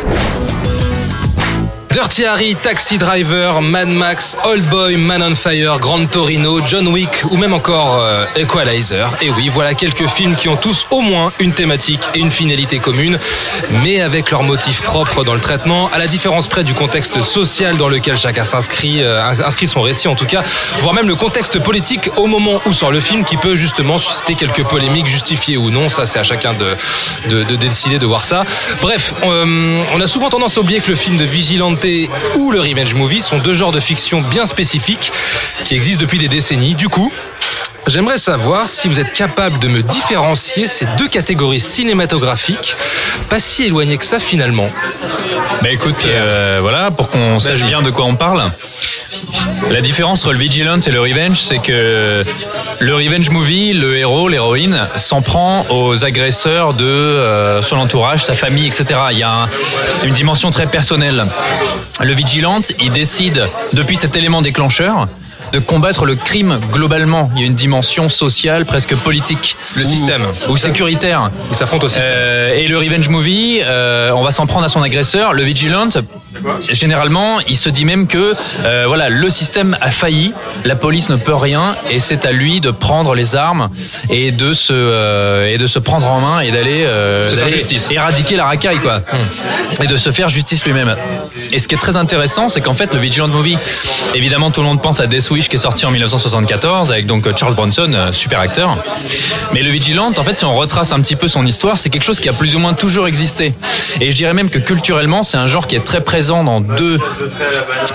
[1.99, 7.35] Dirty Taxi Driver, Mad Max, Old Boy, Man on Fire, Grand Torino, John Wick ou
[7.35, 9.09] même encore euh, Equalizer.
[9.21, 12.79] Et oui, voilà quelques films qui ont tous au moins une thématique et une finalité
[12.79, 13.19] commune,
[13.83, 17.75] mais avec leur motif propre dans le traitement, à la différence près du contexte social
[17.75, 20.41] dans lequel chacun s'inscrit, euh, inscrit son récit en tout cas,
[20.79, 24.35] voire même le contexte politique au moment où sort le film qui peut justement susciter
[24.35, 25.89] quelques polémiques justifiées ou non.
[25.89, 26.77] Ça, c'est à chacun de,
[27.29, 28.45] de, de décider de voir ça.
[28.79, 31.88] Bref, euh, on a souvent tendance à oublier que le film de Vigilante
[32.35, 35.11] ou le revenge movie sont deux genres de fiction bien spécifiques
[35.63, 36.75] qui existent depuis des décennies.
[36.75, 37.11] Du coup,
[37.87, 42.75] J'aimerais savoir si vous êtes capable de me différencier ces deux catégories cinématographiques,
[43.31, 44.69] pas si éloignées que ça finalement.
[45.63, 48.51] Bah écoute, euh, voilà, pour qu'on sache bien de quoi on parle.
[49.71, 52.23] La différence entre le Vigilant et le Revenge, c'est que
[52.79, 58.33] le Revenge Movie, le héros, l'héroïne, s'en prend aux agresseurs de euh, son entourage, sa
[58.33, 58.99] famille, etc.
[59.11, 59.49] Il y a un-
[60.03, 61.25] une dimension très personnelle.
[62.01, 65.07] Le Vigilant, il décide, depuis cet élément déclencheur,
[65.51, 67.31] de combattre le crime globalement.
[67.35, 69.55] Il y a une dimension sociale, presque politique.
[69.75, 70.21] Le ou- système.
[70.49, 71.31] Ou sécuritaire.
[71.49, 72.11] Ils s'affrontent au système.
[72.13, 75.33] Euh, et le revenge movie, euh, on va s'en prendre à son agresseur.
[75.33, 75.89] Le vigilant,
[76.71, 80.33] généralement, il se dit même que euh, voilà, le système a failli,
[80.65, 83.69] la police ne peut rien, et c'est à lui de prendre les armes
[84.09, 86.87] et de se et de se prendre en main et d'aller
[87.91, 89.01] éradiquer la racaille quoi,
[89.81, 90.95] et de se faire justice lui-même.
[91.51, 93.57] Et ce qui est très intéressant, c'est qu'en fait, le vigilant movie,
[94.13, 97.55] évidemment, tout le monde pense à Death Qui est sorti en 1974 avec donc Charles
[97.55, 98.77] Bronson, euh, super acteur.
[99.53, 102.03] Mais le Vigilant, en fait, si on retrace un petit peu son histoire, c'est quelque
[102.03, 103.53] chose qui a plus ou moins toujours existé.
[104.01, 106.99] Et je dirais même que culturellement, c'est un genre qui est très présent dans deux,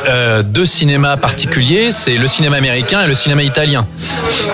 [0.09, 1.93] euh, deux cinémas particuliers.
[1.93, 3.87] C'est le cinéma américain et le cinéma italien.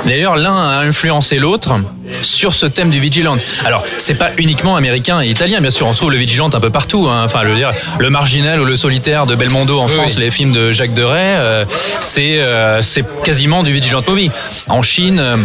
[0.05, 1.75] D'ailleurs, l'un a influencé l'autre
[2.23, 3.37] sur ce thème du Vigilant.
[3.65, 6.71] Alors, c'est pas uniquement américain et italien, bien sûr, on trouve le Vigilant un peu
[6.71, 7.09] partout.
[7.09, 7.23] hein.
[7.25, 7.55] Enfin, le
[7.99, 10.23] le Marginal ou le Solitaire de Belmondo en Oui, France, oui.
[10.23, 11.65] les films de Jacques Deray, euh,
[12.01, 14.31] c'est euh, c'est quasiment du Vigilant Movie.
[14.69, 15.37] En Chine, euh,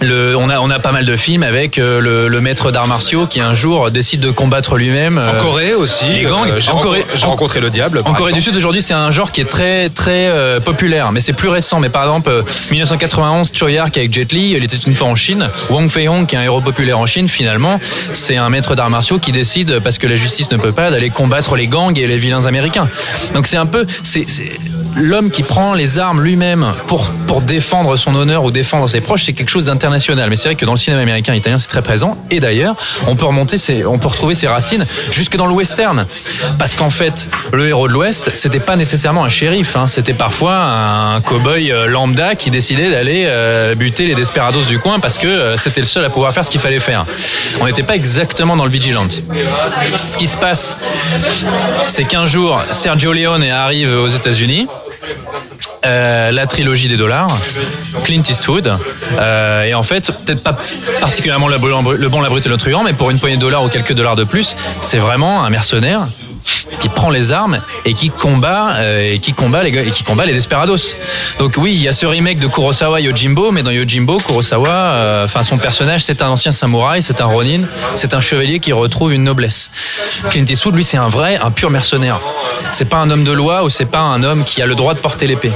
[0.00, 2.86] le, on a on a pas mal de films avec euh, le, le maître d'arts
[2.86, 5.18] martiaux qui un jour décide de combattre lui-même.
[5.18, 6.06] En Corée aussi.
[6.06, 6.48] les gangs.
[6.58, 8.02] j'ai En renco- Corée- j'ai en- rencontré le diable.
[8.04, 8.40] en Corée du.
[8.40, 10.30] Sud aujourd'hui, c'est un genre qui est très très
[10.64, 11.78] populaire, mais c'est plus récent.
[11.80, 15.14] Mais par exemple, euh, 1991, Choi Ark avec Jet Li, il était une fois en
[15.16, 15.48] Chine.
[15.82, 17.80] Wang Fei-hong, qui est un héros populaire en Chine, finalement,
[18.12, 21.10] c'est un maître d'arts martiaux qui décide, parce que la justice ne peut pas, d'aller
[21.10, 22.88] combattre les gangs et les vilains américains.
[23.34, 24.26] Donc c'est un peu, c'est
[24.96, 29.24] l'homme qui prend les armes lui-même pour pour défendre son honneur ou défendre ses proches,
[29.24, 30.28] c'est quelque chose d'international.
[30.28, 32.18] Mais c'est vrai que dans le cinéma américain, et italien, c'est très présent.
[32.30, 36.04] Et d'ailleurs, on peut remonter, on peut retrouver ses racines jusque dans le western,
[36.58, 39.86] parce qu'en fait, le héros de l'Ouest, c'était pas nécessairement un shérif, hein.
[39.86, 44.98] c'était parfois un cow-boy euh, lambda qui décidait d'aller euh, buter les desperados du coin
[44.98, 47.06] parce que euh, c'était le seul à pouvoir faire ce qu'il fallait faire.
[47.58, 49.22] On n'était pas exactement dans le vigilante.
[50.04, 50.76] Ce qui se passe,
[51.88, 54.68] c'est qu'un jour, Sergio Leone arrive aux États-Unis.
[55.86, 57.34] Euh, la trilogie des dollars,
[58.04, 58.78] Clint Eastwood,
[59.18, 60.56] euh, et en fait, peut-être pas
[61.00, 63.68] particulièrement le bon, la brute et le truand, mais pour une poignée de dollars ou
[63.68, 66.06] quelques dollars de plus, c'est vraiment un mercenaire
[66.80, 70.24] qui prend les armes et qui combat euh, et qui combat les et qui combat
[70.24, 70.96] les desperados.
[71.38, 75.24] Donc oui, il y a ce remake de Kurosawa Yojimbo, mais dans Yojimbo, Kurosawa, euh,
[75.24, 77.62] enfin son personnage, c'est un ancien samouraï, c'est un ronin,
[77.94, 79.70] c'est un chevalier qui retrouve une noblesse.
[80.30, 82.20] Clint Eastwood, lui, c'est un vrai, un pur mercenaire.
[82.70, 84.94] C'est pas un homme de loi ou c'est pas un homme qui a le droit
[84.94, 85.52] de porter l'épée.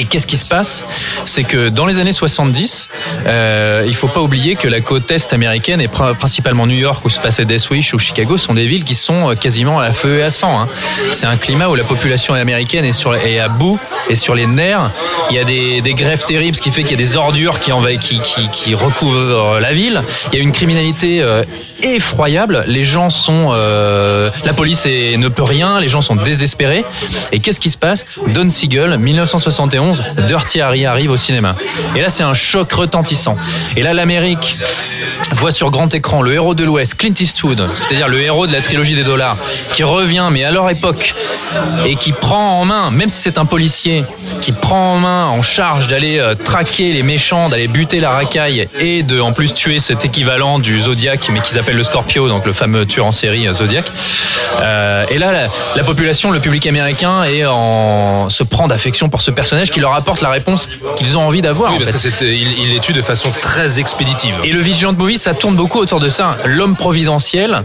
[0.00, 0.86] Et qu'est-ce qui se passe?
[1.24, 2.88] C'est que dans les années 70,
[3.26, 7.04] euh, il faut pas oublier que la côte est américaine et pr- principalement New York
[7.04, 9.92] où se passait Death Wish ou Chicago sont des villes qui sont euh, quasiment à
[9.92, 10.60] feu et à sang.
[10.60, 10.68] hein.
[11.12, 14.46] C'est un climat où la population américaine est, sur, est à bout et sur les
[14.46, 14.92] nerfs.
[15.30, 17.58] Il y a des, des grèves terribles, ce qui fait qu'il y a des ordures
[17.58, 20.00] qui, envahissent- qui, qui, qui recouvrent la ville.
[20.32, 21.42] Il y a une criminalité euh,
[21.82, 22.64] effroyable.
[22.66, 26.84] Les gens sont, euh, la police ne peut rien, les gens sont désespérés.
[27.32, 28.06] Et qu'est-ce qui se passe?
[28.28, 31.54] Don Siegel, 1971, Dirty Harry arrive au cinéma.
[31.96, 33.36] Et là, c'est un choc retentissant.
[33.76, 34.56] Et là, l'Amérique
[35.32, 38.60] voit sur grand écran le héros de l'Ouest, Clint Eastwood, c'est-à-dire le héros de la
[38.60, 39.36] trilogie des dollars,
[39.72, 41.14] qui revient, mais à leur époque,
[41.86, 44.04] et qui prend en main, même si c'est un policier,
[44.40, 48.66] qui prend en main, en charge d'aller euh, traquer les méchants, d'aller buter la racaille
[48.78, 52.46] et de en plus tuer cet équivalent du Zodiac, mais qu'ils appellent le Scorpio, donc
[52.46, 53.90] le fameux tueur en série euh, Zodiac.
[54.60, 59.20] Euh, et là, la, la population, le public américain, est en, se prend d'affection pour
[59.20, 61.70] ce personnage qui leur apporte la réponse qu'ils ont envie d'avoir.
[61.72, 62.08] Oui, en parce fait.
[62.10, 64.34] que c'est, il, il les tue de façon très expéditive.
[64.44, 66.38] Et le Vigilant Movie, ça tourne beaucoup autour de ça.
[66.44, 67.62] L'homme providentiel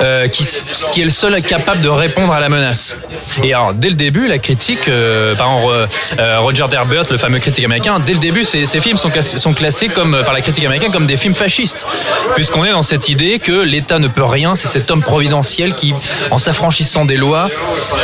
[0.00, 0.46] euh, qui,
[0.92, 2.96] qui est le seul capable de répondre à la menace.
[3.42, 7.38] Et alors, dès le début, la critique, euh, par exemple, euh, Roger Derbert, le fameux
[7.38, 10.64] critique américain, dès le début, ces, ces films sont, sont classés comme, par la critique
[10.64, 11.86] américaine comme des films fascistes.
[12.34, 15.94] Puisqu'on est dans cette idée que l'État ne peut rien, c'est cet homme providentiel qui,
[16.30, 17.48] en s'affranchissant des lois,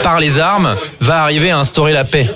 [0.03, 2.29] par les armes, va arriver à instaurer la paix.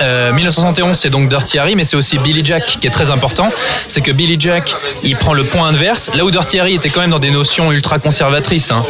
[0.00, 3.50] Euh, 1971, c'est donc Dirty Harry, mais c'est aussi Billy Jack qui est très important.
[3.86, 7.00] C'est que Billy Jack, il prend le point inverse, là où Dirty Harry était quand
[7.00, 8.84] même dans des notions ultra conservatrices, hein,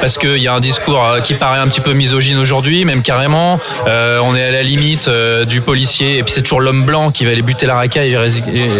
[0.00, 3.02] parce qu'il y a un discours euh, qui paraît un petit peu misogyne aujourd'hui, même
[3.02, 3.58] carrément.
[3.86, 7.10] Euh, on est à la limite euh, du policier, et puis c'est toujours l'homme blanc
[7.10, 8.16] qui va aller buter la racaille,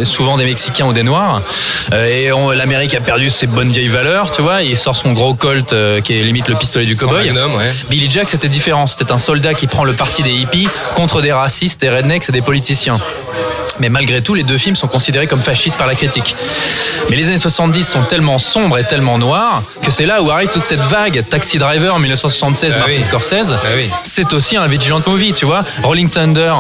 [0.04, 1.42] souvent des Mexicains ou des Noirs.
[1.92, 2.07] Euh,
[2.52, 4.62] et l'Amérique a perdu ses bonnes vieilles valeurs, tu vois.
[4.62, 7.30] Il sort son gros Colt, euh, qui est limite le pistolet du cowboy.
[7.30, 7.72] ouais.
[7.90, 8.87] Billy Jack, c'était différent.
[8.87, 12.33] C'était un soldat qui prend le parti des hippies contre des racistes, des rednecks et
[12.33, 13.01] des politiciens.
[13.80, 16.34] Mais malgré tout, les deux films sont considérés comme fascistes par la critique.
[17.10, 20.48] Mais les années 70 sont tellement sombres et tellement noirs que c'est là où arrive
[20.48, 21.24] toute cette vague.
[21.28, 23.02] Taxi Driver en 1976, Ah Martin oui.
[23.02, 23.52] Scorsese.
[23.52, 23.90] Ah oui.
[24.02, 25.64] C'est aussi un vigilant movie, tu vois.
[25.82, 26.52] Rolling Thunder,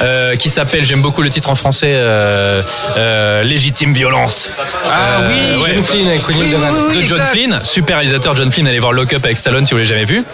[0.00, 2.62] euh, qui s'appelle, j'aime beaucoup le titre en français, euh,
[2.96, 4.50] euh, Légitime violence.
[4.88, 5.74] Ah oui, ouais.
[5.74, 6.32] John Flynn avec de
[7.02, 7.24] John exact.
[7.32, 10.04] Flynn, super réalisateur John Flynn, allez voir Lock Up avec Stallone si vous l'avez jamais
[10.04, 10.24] vu.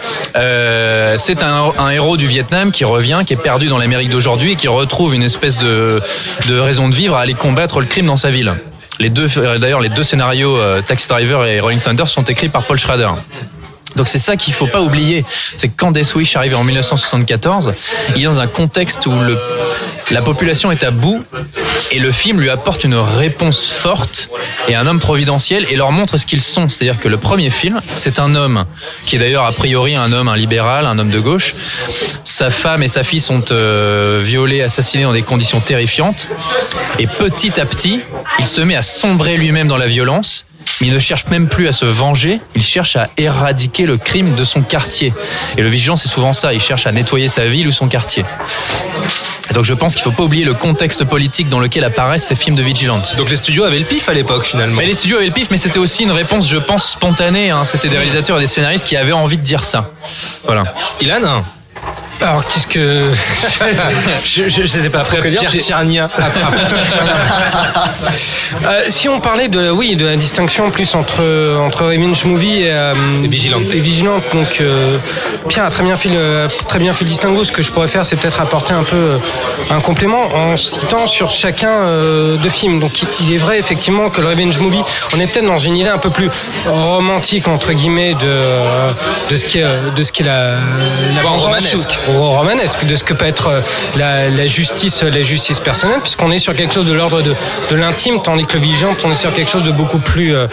[1.17, 4.55] C'est un, un héros du Vietnam qui revient, qui est perdu dans l'Amérique d'aujourd'hui et
[4.55, 5.92] qui retrouve une espèce de,
[6.47, 8.53] de raison de vivre à aller combattre le crime dans sa ville.
[8.99, 12.49] Les deux, euh, d'ailleurs, les deux scénarios, euh, Taxi Driver et Rolling Thunder, sont écrits
[12.49, 13.09] par Paul Schrader.
[13.95, 15.23] Donc c'est ça qu'il faut pas oublier,
[15.57, 17.73] c'est que quand Death Wish arrive en 1974,
[18.15, 19.37] il est dans un contexte où le,
[20.11, 21.23] la population est à bout
[21.91, 24.29] et le film lui apporte une réponse forte
[24.67, 26.69] et un homme providentiel et leur montre ce qu'ils sont.
[26.69, 28.65] C'est-à-dire que le premier film, c'est un homme
[29.05, 31.55] qui est d'ailleurs a priori un homme, un libéral, un homme de gauche.
[32.23, 36.27] Sa femme et sa fille sont euh, violées, assassinées dans des conditions terrifiantes
[36.99, 38.01] et petit à petit,
[38.39, 40.45] il se met à sombrer lui-même dans la violence.
[40.81, 44.43] Il ne cherche même plus à se venger, il cherche à éradiquer le crime de
[44.43, 45.13] son quartier.
[45.57, 48.25] Et le vigilant, c'est souvent ça, il cherche à nettoyer sa ville ou son quartier.
[49.49, 52.35] Et donc je pense qu'il faut pas oublier le contexte politique dans lequel apparaissent ces
[52.35, 53.15] films de vigilante.
[53.17, 54.77] Donc les studios avaient le pif à l'époque finalement.
[54.79, 57.51] Mais les studios avaient le pif, mais c'était aussi une réponse, je pense, spontanée.
[57.51, 57.63] hein.
[57.63, 59.91] C'était des réalisateurs et des scénaristes qui avaient envie de dire ça.
[60.45, 60.73] Voilà.
[61.01, 61.43] Ilan?
[62.21, 63.11] Alors, qu'est-ce que.
[64.25, 64.99] je je- je sais pas.
[64.99, 66.07] Après, Pierre Tchernia.
[66.07, 67.13] Pierre Tchernia.
[68.65, 72.71] Euh, si on parlait de, oui, de la distinction plus entre, entre Revenge Movie et,
[72.71, 73.63] euh, Et Vigilante.
[73.73, 74.97] et Vigilante, donc euh,
[75.47, 77.43] Pierre a très bien fait le, très bien fait le distinguo.
[77.43, 79.17] Ce que je pourrais faire, c'est peut-être apporter un peu euh,
[79.71, 82.79] un complément en citant sur chacun euh, de films.
[82.79, 84.83] Donc, il- est vrai effectivement que le Revenge Movie,
[85.15, 86.29] on est peut-être dans une idée un peu plus
[86.67, 88.91] romantique entre guillemets de euh,
[89.31, 90.51] de ce qui est de ce qui est la,
[91.15, 91.99] la Voire vengeance romanesque.
[92.07, 93.61] Romanesque de ce que peut être euh,
[93.95, 97.33] la, justice la justice personnelle puisqu'on est sur quelque chose de l'ordre de,
[97.69, 100.47] de l'intime tandis que le vigilant on est sur quelque chose de beaucoup plus euh,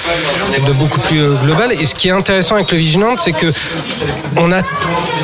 [0.66, 1.72] de beaucoup plus euh, global.
[1.80, 3.46] Et ce qui est intéressant avec le vigilant c'est que
[4.36, 4.60] on a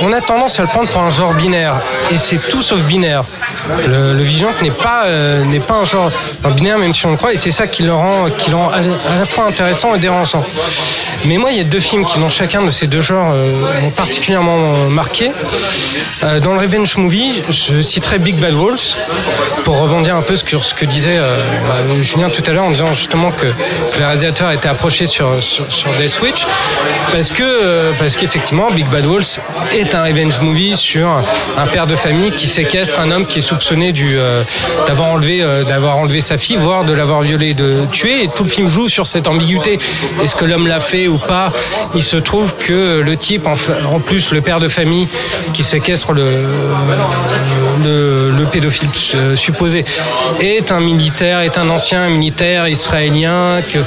[0.02, 1.80] on a tendance à le prendre pour un genre binaire.
[2.10, 3.22] Et c'est tout sauf binaire.
[3.86, 6.10] Le, le vigilant n'est pas euh, pas un genre
[6.56, 9.18] binaire même si on le croit et c'est ça qui le rend qui le à
[9.18, 10.44] la- fois intéressant et dérangeant.
[11.24, 13.80] Mais moi, il y a deux films qui, dans chacun de ces deux genres, euh,
[13.80, 15.30] m'ont particulièrement euh, marqué.
[16.22, 18.96] Euh, dans le Revenge Movie, je citerai Big Bad Wolves,
[19.64, 22.70] pour rebondir un peu sur ce que disait euh, euh, Julien tout à l'heure, en
[22.70, 26.46] disant justement que, que le réalisateur était approché sur, sur, sur Death Switch,
[27.12, 29.40] parce que euh, parce qu'effectivement, Big Bad Wolves
[29.72, 31.09] est un Revenge Movie sur
[31.59, 34.42] un père de famille qui séquestre un homme qui est soupçonné euh,
[34.87, 38.24] d'avoir enlevé euh, d'avoir enlevé sa fille, voire de l'avoir violée, de tuer.
[38.24, 39.79] Et tout le film joue sur cette ambiguïté.
[40.22, 41.52] Est-ce que l'homme l'a fait ou pas?
[41.94, 43.57] Il se trouve que le type, en,
[43.92, 45.09] en plus le père de famille
[45.52, 46.40] qui séquestre le,
[47.84, 49.84] le, le pédophile euh, supposé,
[50.40, 53.78] est un militaire, est un ancien militaire israélien, que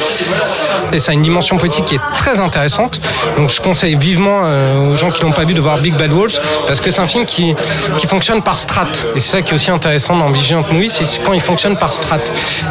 [0.91, 2.99] et ça a une dimension politique qui est très intéressante.
[3.37, 6.11] Donc je conseille vivement euh, aux gens qui l'ont pas vu de voir Big Bad
[6.11, 7.55] Wolves parce que c'est un film qui,
[7.97, 8.87] qui fonctionne par strat.
[9.15, 11.93] Et c'est ça qui est aussi intéressant dans Vigilant Movie, c'est quand il fonctionne par
[11.93, 12.19] strat.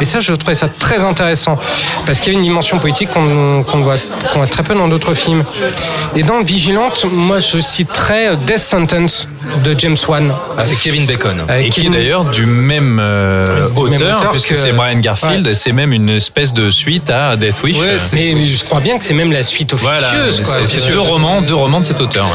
[0.01, 1.57] Et ça, je trouvais ça très intéressant
[2.05, 3.97] parce qu'il y a une dimension politique qu'on qu'on voit,
[4.31, 5.43] qu'on voit très peu dans d'autres films.
[6.15, 9.27] Et dans Vigilante, moi je citerais Death Sentence
[9.65, 10.33] de James Wan.
[10.57, 11.41] Avec Kevin Bacon.
[11.47, 15.45] Avec Et qui est d'ailleurs du même, euh, même auteur, puisque que- c'est Brian Garfield,
[15.47, 17.77] et c'est même une espèce de suite à Death Wish.
[17.77, 20.41] Ouais, Mais je crois bien que c'est même la suite Voilà, officieuse.
[20.61, 22.27] c'est C'est- deux romans, deux romans de cet auteur.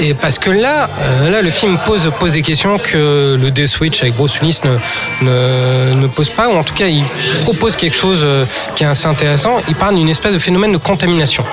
[0.00, 3.68] Et parce que là, euh, là, le film pose, pose des questions que le Death
[3.68, 4.76] Switch avec Bruce Willis ne,
[5.26, 7.04] ne, ne pose pas, ou en tout cas, il
[7.42, 9.56] propose quelque chose euh, qui est assez intéressant.
[9.68, 11.44] Il parle d'une espèce de phénomène de contamination.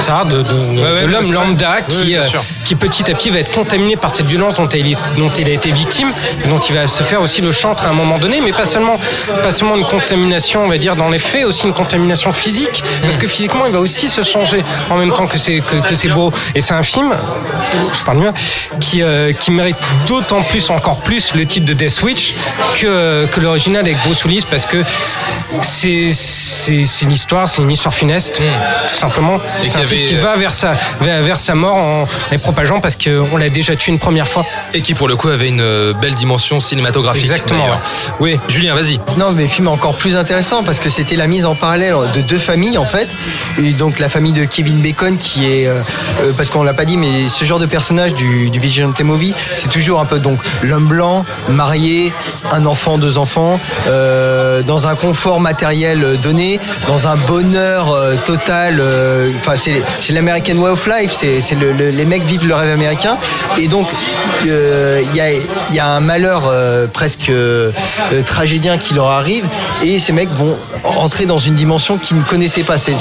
[0.00, 2.22] C'est-à-dire de, de, de ouais, l'homme lambda qui, euh,
[2.64, 5.48] qui petit à petit va être contaminé par cette violence dont il, est- dont il
[5.48, 6.10] a été victime,
[6.48, 8.98] dont il va se faire aussi le chantre à un moment donné, mais pas seulement,
[9.42, 13.16] pas seulement une contamination, on va dire, dans les faits, aussi une contamination physique, parce
[13.16, 16.08] que physiquement, il va aussi se changer en même temps que c'est que, que c'est
[16.08, 16.32] beau.
[16.54, 17.09] Et c'est un film,
[17.94, 18.32] je parle mieux,
[18.80, 22.34] qui, euh, qui mérite d'autant plus, encore plus, le titre de Death Switch
[22.80, 24.82] que, que l'original avec Bruce Willis, parce que
[25.60, 29.36] c'est c'est c'est une histoire, c'est une histoire funeste, tout simplement.
[29.62, 31.76] Et C'est qu'il un y truc avait, qui va vers sa, vers, vers sa mort
[31.76, 34.44] en les propageant parce qu'on l'a déjà tué une première fois.
[34.74, 37.24] Et qui pour le coup avait une euh, belle dimension cinématographique.
[37.24, 37.66] Exactement.
[38.20, 39.00] Oui, Julien, vas-y.
[39.16, 42.38] Non, mais film encore plus intéressant parce que c'était la mise en parallèle de deux
[42.38, 43.08] familles en fait.
[43.58, 45.80] Et donc la famille de Kevin Bacon qui est, euh,
[46.36, 49.68] parce qu'on l'a pas dit, mais ce genre de personnage du, du Vigilante Movie, c'est
[49.70, 52.12] toujours un peu donc l'homme blanc, marié,
[52.52, 53.58] un enfant, deux enfants,
[53.88, 58.82] euh, dans un confort matériel euh, donné, dans un bonheur euh, total.
[59.36, 61.12] Enfin, c'est c'est l'American Way of Life.
[61.14, 63.16] C'est c'est le, le- les mecs vivent le rêve américain.
[63.58, 63.88] Et donc
[64.44, 65.30] il y a
[65.70, 66.42] il y a un malheur
[66.92, 67.30] presque
[68.26, 69.44] tragédien qui leur arrive
[69.82, 72.78] et ces mecs vont entrer dans une dimension qu'ils ne connaissaient pas.
[72.78, 72.92] C'est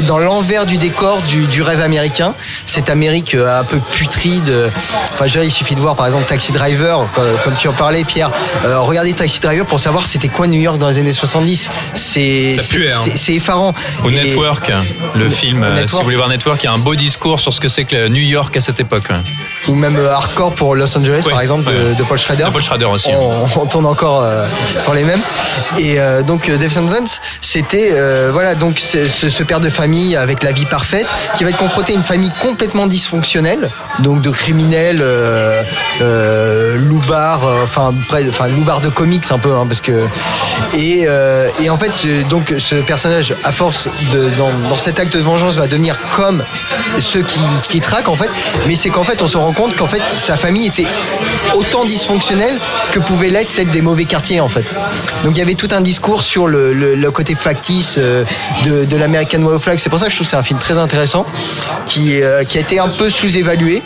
[0.02, 2.34] dans l'envers du décor du, du rêve américain.
[2.66, 4.52] Cette Amérique euh, un peu putride.
[5.14, 7.06] Enfin, je veux dire, il suffit de voir par exemple Taxi Driver,
[7.44, 8.30] comme, tu en parlais, Pierre.
[8.64, 11.68] Euh, regardez Taxi Driver pour savoir c'était quoi New York dans les années 70.
[11.94, 12.98] C'est Ça c'est- puait, hein.
[13.14, 13.72] c'est- effarant.
[14.04, 14.70] Ou Et- Network,
[15.14, 17.52] le film, euh, si vous voulez voir Network, il y a un beau discours sur
[17.52, 19.08] ce que c'est que New York à cette époque.
[19.68, 21.94] ou même Hardcore pour Los Angeles, par exemple, de, ouais.
[21.94, 22.44] de Paul Schrader.
[22.44, 23.08] De Paul Schrader aussi.
[23.12, 24.46] On, on tourne encore euh,
[24.80, 25.20] sur les mêmes.
[25.78, 27.92] Et euh, donc, Death Sentence, c'était
[28.32, 31.92] voilà donc ce, ce- père de famille avec la vie parfaite qui va être confronté
[31.92, 35.62] à une famille complètement dysfonctionnelle, donc de criminels, euh,
[36.02, 40.04] euh, loubards, euh, enfin près, enfin loubards de comics un peu, hein, parce que
[40.76, 45.14] et, euh, et en fait donc ce personnage à force de dans, dans cet acte
[45.16, 46.44] de vengeance va devenir comme
[46.98, 48.30] ceux qui, qui traquent en fait,
[48.66, 50.86] mais c'est qu'en fait on se rend compte qu'en fait sa famille était
[51.54, 52.58] autant dysfonctionnelle
[52.92, 54.64] que pouvait l'être celle des mauvais quartiers en fait.
[55.24, 59.38] Donc il y avait tout un discours sur le, le- côté factice de, de l'American
[59.38, 59.80] Life.
[59.82, 61.26] C'est pour ça que je trouve que c'est un film très intéressant
[61.86, 63.82] qui, qui a été un peu sous-évalué.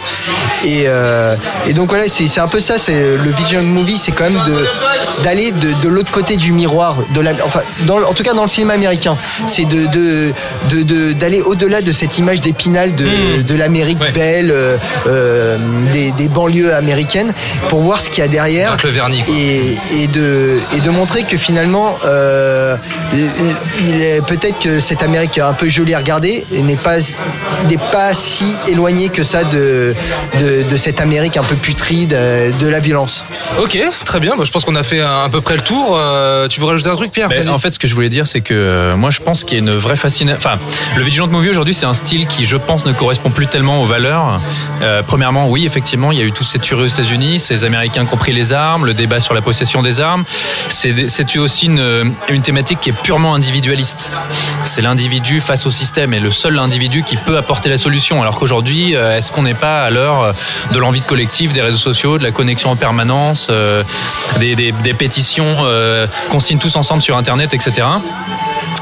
[0.64, 1.36] Et, euh,
[1.66, 5.22] et donc voilà, c'est un peu ça, c'est le Vision Movie, c'est quand même de-
[5.22, 8.42] d'aller de, de l'autre côté du miroir, de la, enfin, dans, en tout cas dans
[8.42, 10.32] le cinéma américain, c'est de de-
[10.70, 14.10] de- de- d'aller au-delà de cette image d'épinal de, de l'Amérique Ouais.
[14.12, 15.58] belle, euh, euh,
[15.92, 17.32] des, des banlieues américaines,
[17.68, 21.22] pour voir ce qu'il y a derrière le vernis, et, et de, et de montrer
[21.24, 22.76] que finalement, euh,
[24.26, 26.96] peut-être que cette Amérique un peu jolie à regarder n'est pas,
[27.68, 29.94] n'est pas si éloignée que ça de,
[30.38, 33.24] de, de cette Amérique un peu putride, euh, de la violence.
[33.59, 34.37] Ok, très bien.
[34.37, 35.96] Bah, je pense qu'on a fait à, à peu près le tour.
[35.98, 37.28] Euh, tu veux rajouter un truc, Pierre?
[37.28, 37.48] Vas-y.
[37.48, 39.57] en fait, ce que je voulais dire, c'est que euh, moi, je pense qu'il y
[39.57, 40.37] a une vraie fascination.
[40.37, 40.59] Enfin,
[40.96, 43.87] le Vigilant Movie aujourd'hui, c'est un style qui, je pense, ne correspond plus tellement aux
[43.87, 44.40] valeurs.
[44.83, 48.07] Euh, premièrement, oui, effectivement, il y a eu toutes ces tueries aux États-Unis, ces Américains
[48.07, 50.24] qui ont pris les armes, le débat sur la possession des armes.
[50.68, 54.12] C'est c'est aussi une, une thématique qui est purement individualiste.
[54.64, 58.20] C'est l'individu face au système et le seul individu qui peut apporter la solution.
[58.22, 60.35] Alors qu'aujourd'hui, euh, est-ce qu'on n'est pas à l'heure
[60.73, 63.83] de l'envie de collectif, des réseaux sociaux, de la connexion en permanence, euh,
[64.38, 67.87] des, pétitions euh, qu'on signe tous ensemble sur Internet, etc.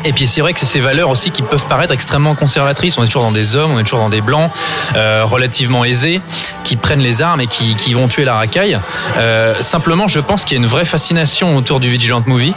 [0.04, 2.98] Et puis c'est vrai que c'est ces valeurs aussi qui peuvent paraître extrêmement conservatrices.
[2.98, 4.50] On est toujours dans des hommes, on est toujours dans des blancs
[4.96, 6.20] euh, relativement aisés
[6.64, 8.78] qui prennent les armes et qui, vont tuer la racaille.
[9.18, 12.54] Euh, simplement, je pense qu'il y a une vraie fascination autour du Vigilant Movie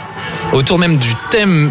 [0.52, 1.70] autour même du thème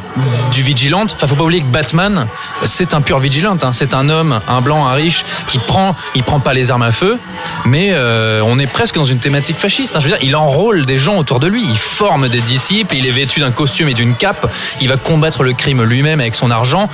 [0.51, 1.13] du vigilante.
[1.15, 2.27] Enfin, faut pas oublier que Batman,
[2.63, 3.63] c'est un pur vigilante.
[3.63, 3.73] Hein.
[3.73, 6.91] C'est un homme, un blanc, un riche, qui prend, il prend pas les armes à
[6.91, 7.19] feu,
[7.65, 9.95] mais euh, on est presque dans une thématique fasciste.
[9.95, 9.99] Hein.
[9.99, 13.05] Je veux dire, il enrôle des gens autour de lui, il forme des disciples, il
[13.05, 16.51] est vêtu d'un costume et d'une cape, il va combattre le crime lui-même avec son
[16.51, 16.89] argent.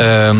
[0.00, 0.34] Euh,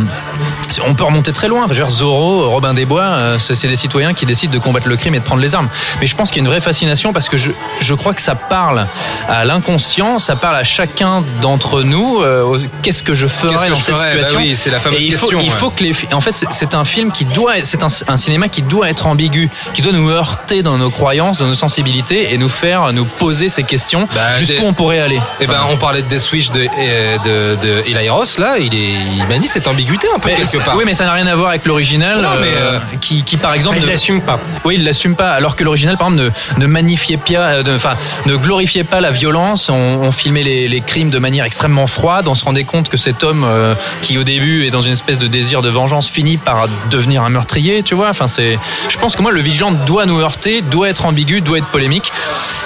[0.87, 1.65] on peut remonter très loin.
[1.65, 4.59] Enfin, je veux dire, Zorro, Robin des Bois, euh, c'est des citoyens qui décident de
[4.59, 5.69] combattre le crime et de prendre les armes.
[6.01, 7.51] Mais je pense qu'il y a une vraie fascination parce que je,
[7.81, 8.87] je crois que ça parle
[9.29, 12.21] à l'inconscient, ça parle à chacun d'entre nous.
[12.23, 14.07] euh, Qu'est-ce que je ferais que dans je cette ferais?
[14.17, 15.51] Bah situation oui, c'est la fameuse Et il faut, question, il ouais.
[15.51, 18.61] faut que les, en fait, c'est- un film qui doit, c'est un, un cinéma qui
[18.63, 22.49] doit être ambigu, qui doit nous heurter dans nos croyances, dans nos sensibilités et nous
[22.49, 25.21] faire nous poser ces questions Bah, jusqu'où on pourrait aller.
[25.41, 28.75] Eh ben, on parlait de Death Wish de, euh, de, de Eli Roth, là, il,
[28.75, 28.79] est,
[29.17, 30.77] il manie cette ambiguïté un peu Mais quelque part.
[30.77, 33.77] Oui, mais ça n'a rien à voir avec l'original, euh, euh, qui, qui par exemple,
[33.79, 34.39] il ne- l'assume pas.
[34.65, 35.33] Oui, il l'assume pas.
[35.33, 39.69] Alors que l'original, par exemple, ne, ne magnifiait pas, enfin, ne glorifiait pas la violence.
[39.69, 42.29] On, on filmait les, les crimes de manière extrêmement froide.
[42.29, 45.19] On se rendait compte que cet homme, euh, qui au début est dans une espèce
[45.19, 47.83] de désir de vengeance, finit par devenir un meurtrier.
[47.83, 48.09] Tu vois.
[48.09, 48.59] Enfin, c'est.
[48.89, 52.13] Je pense que moi, le vigilant doit nous heurter, doit être ambigu, doit être polémique.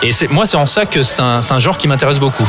[0.02, 2.48] Et c'est moi, c'est en ça que c'est un, genre qui m'intéresse beaucoup.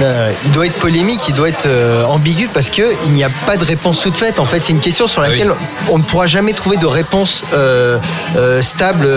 [0.00, 3.30] Euh, il doit être polémique, il doit être euh, ambigu parce que il n'y a
[3.46, 4.40] pas de réponse toute faite.
[4.40, 5.52] En fait, c'est une question sur laquelle
[5.88, 7.44] on ne pourra jamais trouver de réponse
[8.62, 9.08] stable.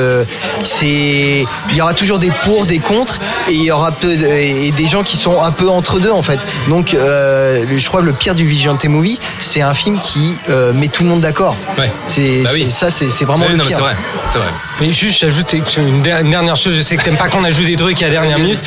[0.64, 4.26] C'est, il y aura toujours des pour, des contre, et il y aura peu de-
[4.26, 6.40] et des gens qui sont un peu entre deux en fait.
[6.68, 10.74] Donc, euh, je crois que le pire du Vigilante Movie, c'est un film qui euh,
[10.74, 11.56] met tout le monde d'accord.
[11.78, 11.92] Ouais.
[12.08, 12.66] C'est Bah oui.
[12.66, 13.78] c'est- ça, c'est c'est vraiment Oui, le non, mais pire.
[13.78, 13.96] c'est vrai.
[14.32, 14.48] C'est vrai.
[14.82, 16.74] Mais juste, j'ajoute une der- une dernière chose.
[16.76, 18.60] Je sais que t'aimes pas qu'on ajoute des trucs à la dernière minute,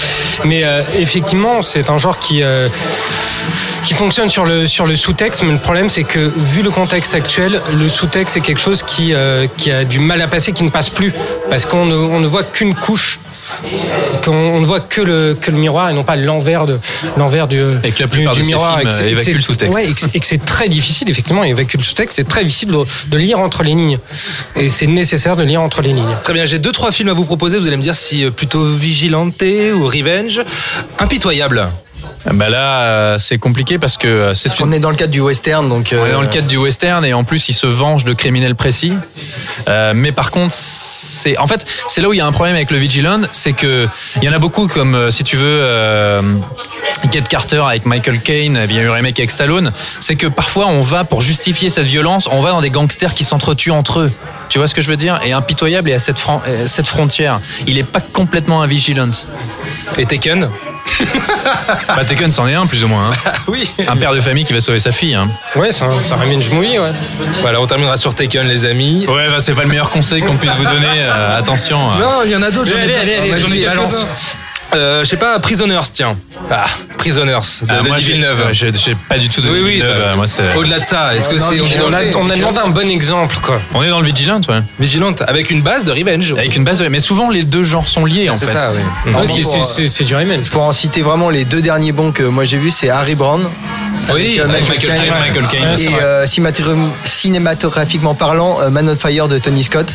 [0.44, 2.68] mais euh, effectivement, c'est un genre qui euh,
[3.84, 5.42] qui fonctionne sur le sur le sous-texte.
[5.44, 9.14] Mais le problème, c'est que vu le contexte actuel, le sous-texte c'est quelque chose qui
[9.14, 11.12] euh, qui a du mal à passer, qui ne passe plus,
[11.50, 13.18] parce qu'on ne on ne voit qu'une couche.
[14.24, 16.78] Qu'on on ne voit que le, que le miroir et non pas l'envers de
[17.16, 18.78] l'envers du, Et que la plupart du de ces miroir.
[18.78, 19.74] films, et que c'est- euh, et que évacuent c'est- le sous-texte.
[19.74, 22.78] ouais, et que c'est- très difficile, effectivement, évacuer le sous-texte, c'est très difficile de,
[23.08, 23.98] de lire entre les lignes.
[24.56, 26.16] Et c'est nécessaire de lire entre les lignes.
[26.22, 27.58] Très bien, j'ai deux, trois films à vous proposer.
[27.58, 29.42] Vous allez me dire si euh, plutôt Vigilante
[29.74, 30.42] ou Revenge.
[30.98, 31.66] Impitoyable.
[32.32, 35.20] Bah là, euh, c'est compliqué parce que euh, c'est On est dans le cadre du
[35.20, 35.90] western, donc.
[35.92, 38.12] On est dans le euh, cadre du western et en plus il se venge de
[38.14, 38.94] criminels précis.
[39.68, 42.56] Euh, mais par contre, c'est en fait c'est là où il y a un problème
[42.56, 43.86] avec le vigilant, c'est que
[44.16, 46.22] il y en a beaucoup comme si tu veux euh,
[47.12, 49.72] Get Carter avec Michael Caine, y a eu un remake avec Stallone.
[50.00, 53.24] C'est que parfois on va pour justifier cette violence, on va dans des gangsters qui
[53.24, 54.12] s'entretuent entre eux.
[54.48, 55.20] Tu vois ce que je veux dire?
[55.24, 59.10] Et impitoyable et à cette, fran- cette frontière, il est pas complètement un vigilant.
[59.98, 60.48] Et Taken
[61.88, 63.10] Bah, Taken c'en est un plus ou moins.
[63.10, 63.30] hein.
[63.48, 63.68] Oui.
[63.86, 65.14] Un père de famille qui va sauver sa fille.
[65.14, 65.28] Hein.
[65.54, 66.92] Ouais, c'est un, c'est un revenge movie, ouais.
[67.42, 69.06] Voilà, on terminera sur Taken, les amis.
[69.08, 70.86] Ouais, bah, c'est pas le meilleur conseil qu'on puisse vous donner.
[71.02, 71.78] euh, attention.
[71.92, 71.98] euh.
[71.98, 72.70] Non, il y en a d'autres.
[72.70, 73.42] j'en ai Allez, pas- allez, allez,
[74.74, 76.16] Euh, je sais pas, Prisoners, tiens.
[76.50, 76.64] Ah,
[76.98, 77.30] Prisoners,
[77.62, 78.46] de Ah, Denis moi, j'ai- Villeneuve.
[78.46, 79.70] ouais, J'ai j'ai pas du tout de Oui, oui.
[79.74, 81.86] Villeneuve, bah, euh, moi, c'est- Au-delà de ça, est-ce que Non, c'est on est dans
[81.86, 83.60] On le a, on a demandé un bon exemple, quoi.
[83.74, 84.60] on est dans le vigilant, ouais.
[84.80, 86.32] Vigilante avec une base de Revenge.
[86.32, 88.58] Avec une base, mais souvent les deux genres sont liés en C'est fait.
[88.58, 89.12] ça, oui.
[89.26, 90.50] C'est- pour, c'est- euh, c'est c'est du revenge.
[90.50, 93.48] Pour en citer vraiment les deux derniers bons que moi j'ai vus, c'est Harry Brown.
[94.14, 94.90] Oui, euh, avec Michael
[95.20, 95.74] Michael Caine.
[95.78, 96.62] Et euh, cinémato-
[97.02, 99.86] cinématographiquement parlant, euh, Man on Fire de Tony Scott,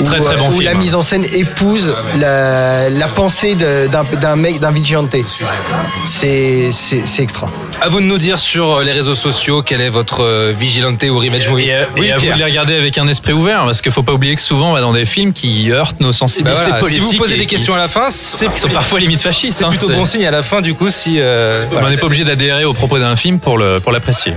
[0.00, 0.64] où, Très, très bon où film.
[0.64, 5.14] la mise en scène épouse la, la pensée d'un mec, d'un vigilante.
[6.04, 6.70] C'est
[7.18, 7.50] extra.
[7.80, 11.48] À vous de nous dire sur les réseaux sociaux quel est votre Vigilante ou Revenge
[11.48, 11.64] movie.
[11.68, 13.92] Et, euh, oui, et à vous de les regarder avec un esprit ouvert, parce qu'il
[13.92, 16.60] faut pas oublier que souvent on va dans des films qui heurtent nos Bah sensibilités
[16.62, 17.02] voilà, si politiques.
[17.02, 19.58] vous posez et des questions à la fin, c'est sont parfois limite fascistes.
[19.58, 22.06] c'est hein, plutôt bon signe à la fin du coup si euh, On n'est pas
[22.06, 24.34] obligé d'adhérer aux propos d'un film pour pour l'apprécier.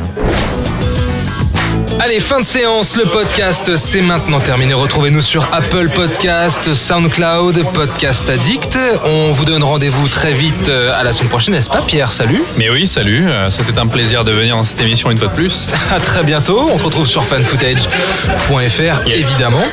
[2.03, 4.73] Allez, fin de séance, le podcast c'est maintenant terminé.
[4.73, 8.75] Retrouvez-nous sur Apple Podcast, SoundCloud, Podcast Addict.
[9.05, 12.11] On vous donne rendez-vous très vite euh, à la semaine prochaine, n'est-ce pas Pierre?
[12.11, 12.41] Salut.
[12.57, 13.27] Mais oui, salut.
[13.29, 15.67] euh, C'était un plaisir de venir dans cette émission une fois de plus.
[15.91, 16.69] À très bientôt.
[16.73, 19.63] On se retrouve sur fanfootage.fr évidemment.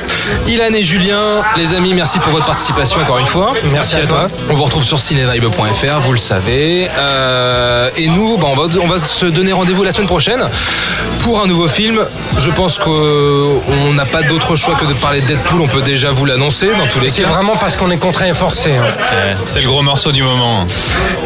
[0.47, 3.53] Ilan et Julien, les amis, merci pour votre participation encore une fois.
[3.71, 4.29] Merci à toi.
[4.51, 6.87] On vous retrouve sur cinevibe.fr, vous le savez.
[6.95, 10.47] Euh, et nous, bah, on, va, on va se donner rendez-vous la semaine prochaine
[11.23, 11.99] pour un nouveau film.
[12.39, 15.61] Je pense qu'on n'a pas d'autre choix que de parler de Deadpool.
[15.61, 17.27] On peut déjà vous l'annoncer dans tous les C'est cas.
[17.29, 18.71] vraiment parce qu'on est contraint et forcé.
[18.75, 18.83] hein.
[18.83, 20.65] Ouais, C'est le gros morceau du moment.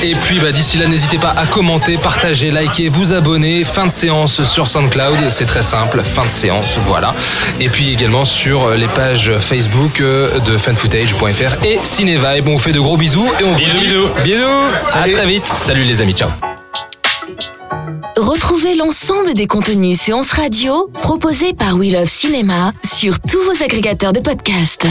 [0.02, 3.64] Et puis bah, d'ici là, n'hésitez pas à commenter, partager, liker, vous abonner.
[3.64, 6.02] Fin de séance sur SoundCloud, c'est très simple.
[6.04, 7.14] Fin de séance, voilà.
[7.60, 12.48] Et puis également sur les pages Facebook euh, de fanfootage.fr et Cinevibe.
[12.48, 14.10] On vous fait de gros bisous et on vous Bisous, dit bisous.
[14.24, 14.44] bisous.
[14.94, 15.46] À très vite.
[15.56, 16.30] Salut les amis, ciao.
[18.34, 24.12] Retrouvez l'ensemble des contenus séances radio proposés par We Love Cinéma sur tous vos agrégateurs
[24.12, 24.88] de podcasts.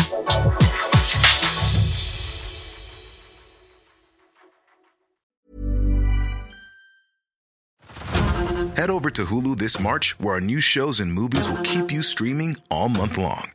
[8.76, 12.00] Head over to Hulu this March, where our new shows and movies will keep you
[12.00, 13.50] streaming all month long.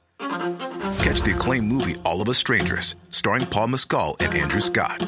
[0.99, 5.07] Catch the acclaimed movie All of Us Strangers, starring Paul Mescal and Andrew Scott.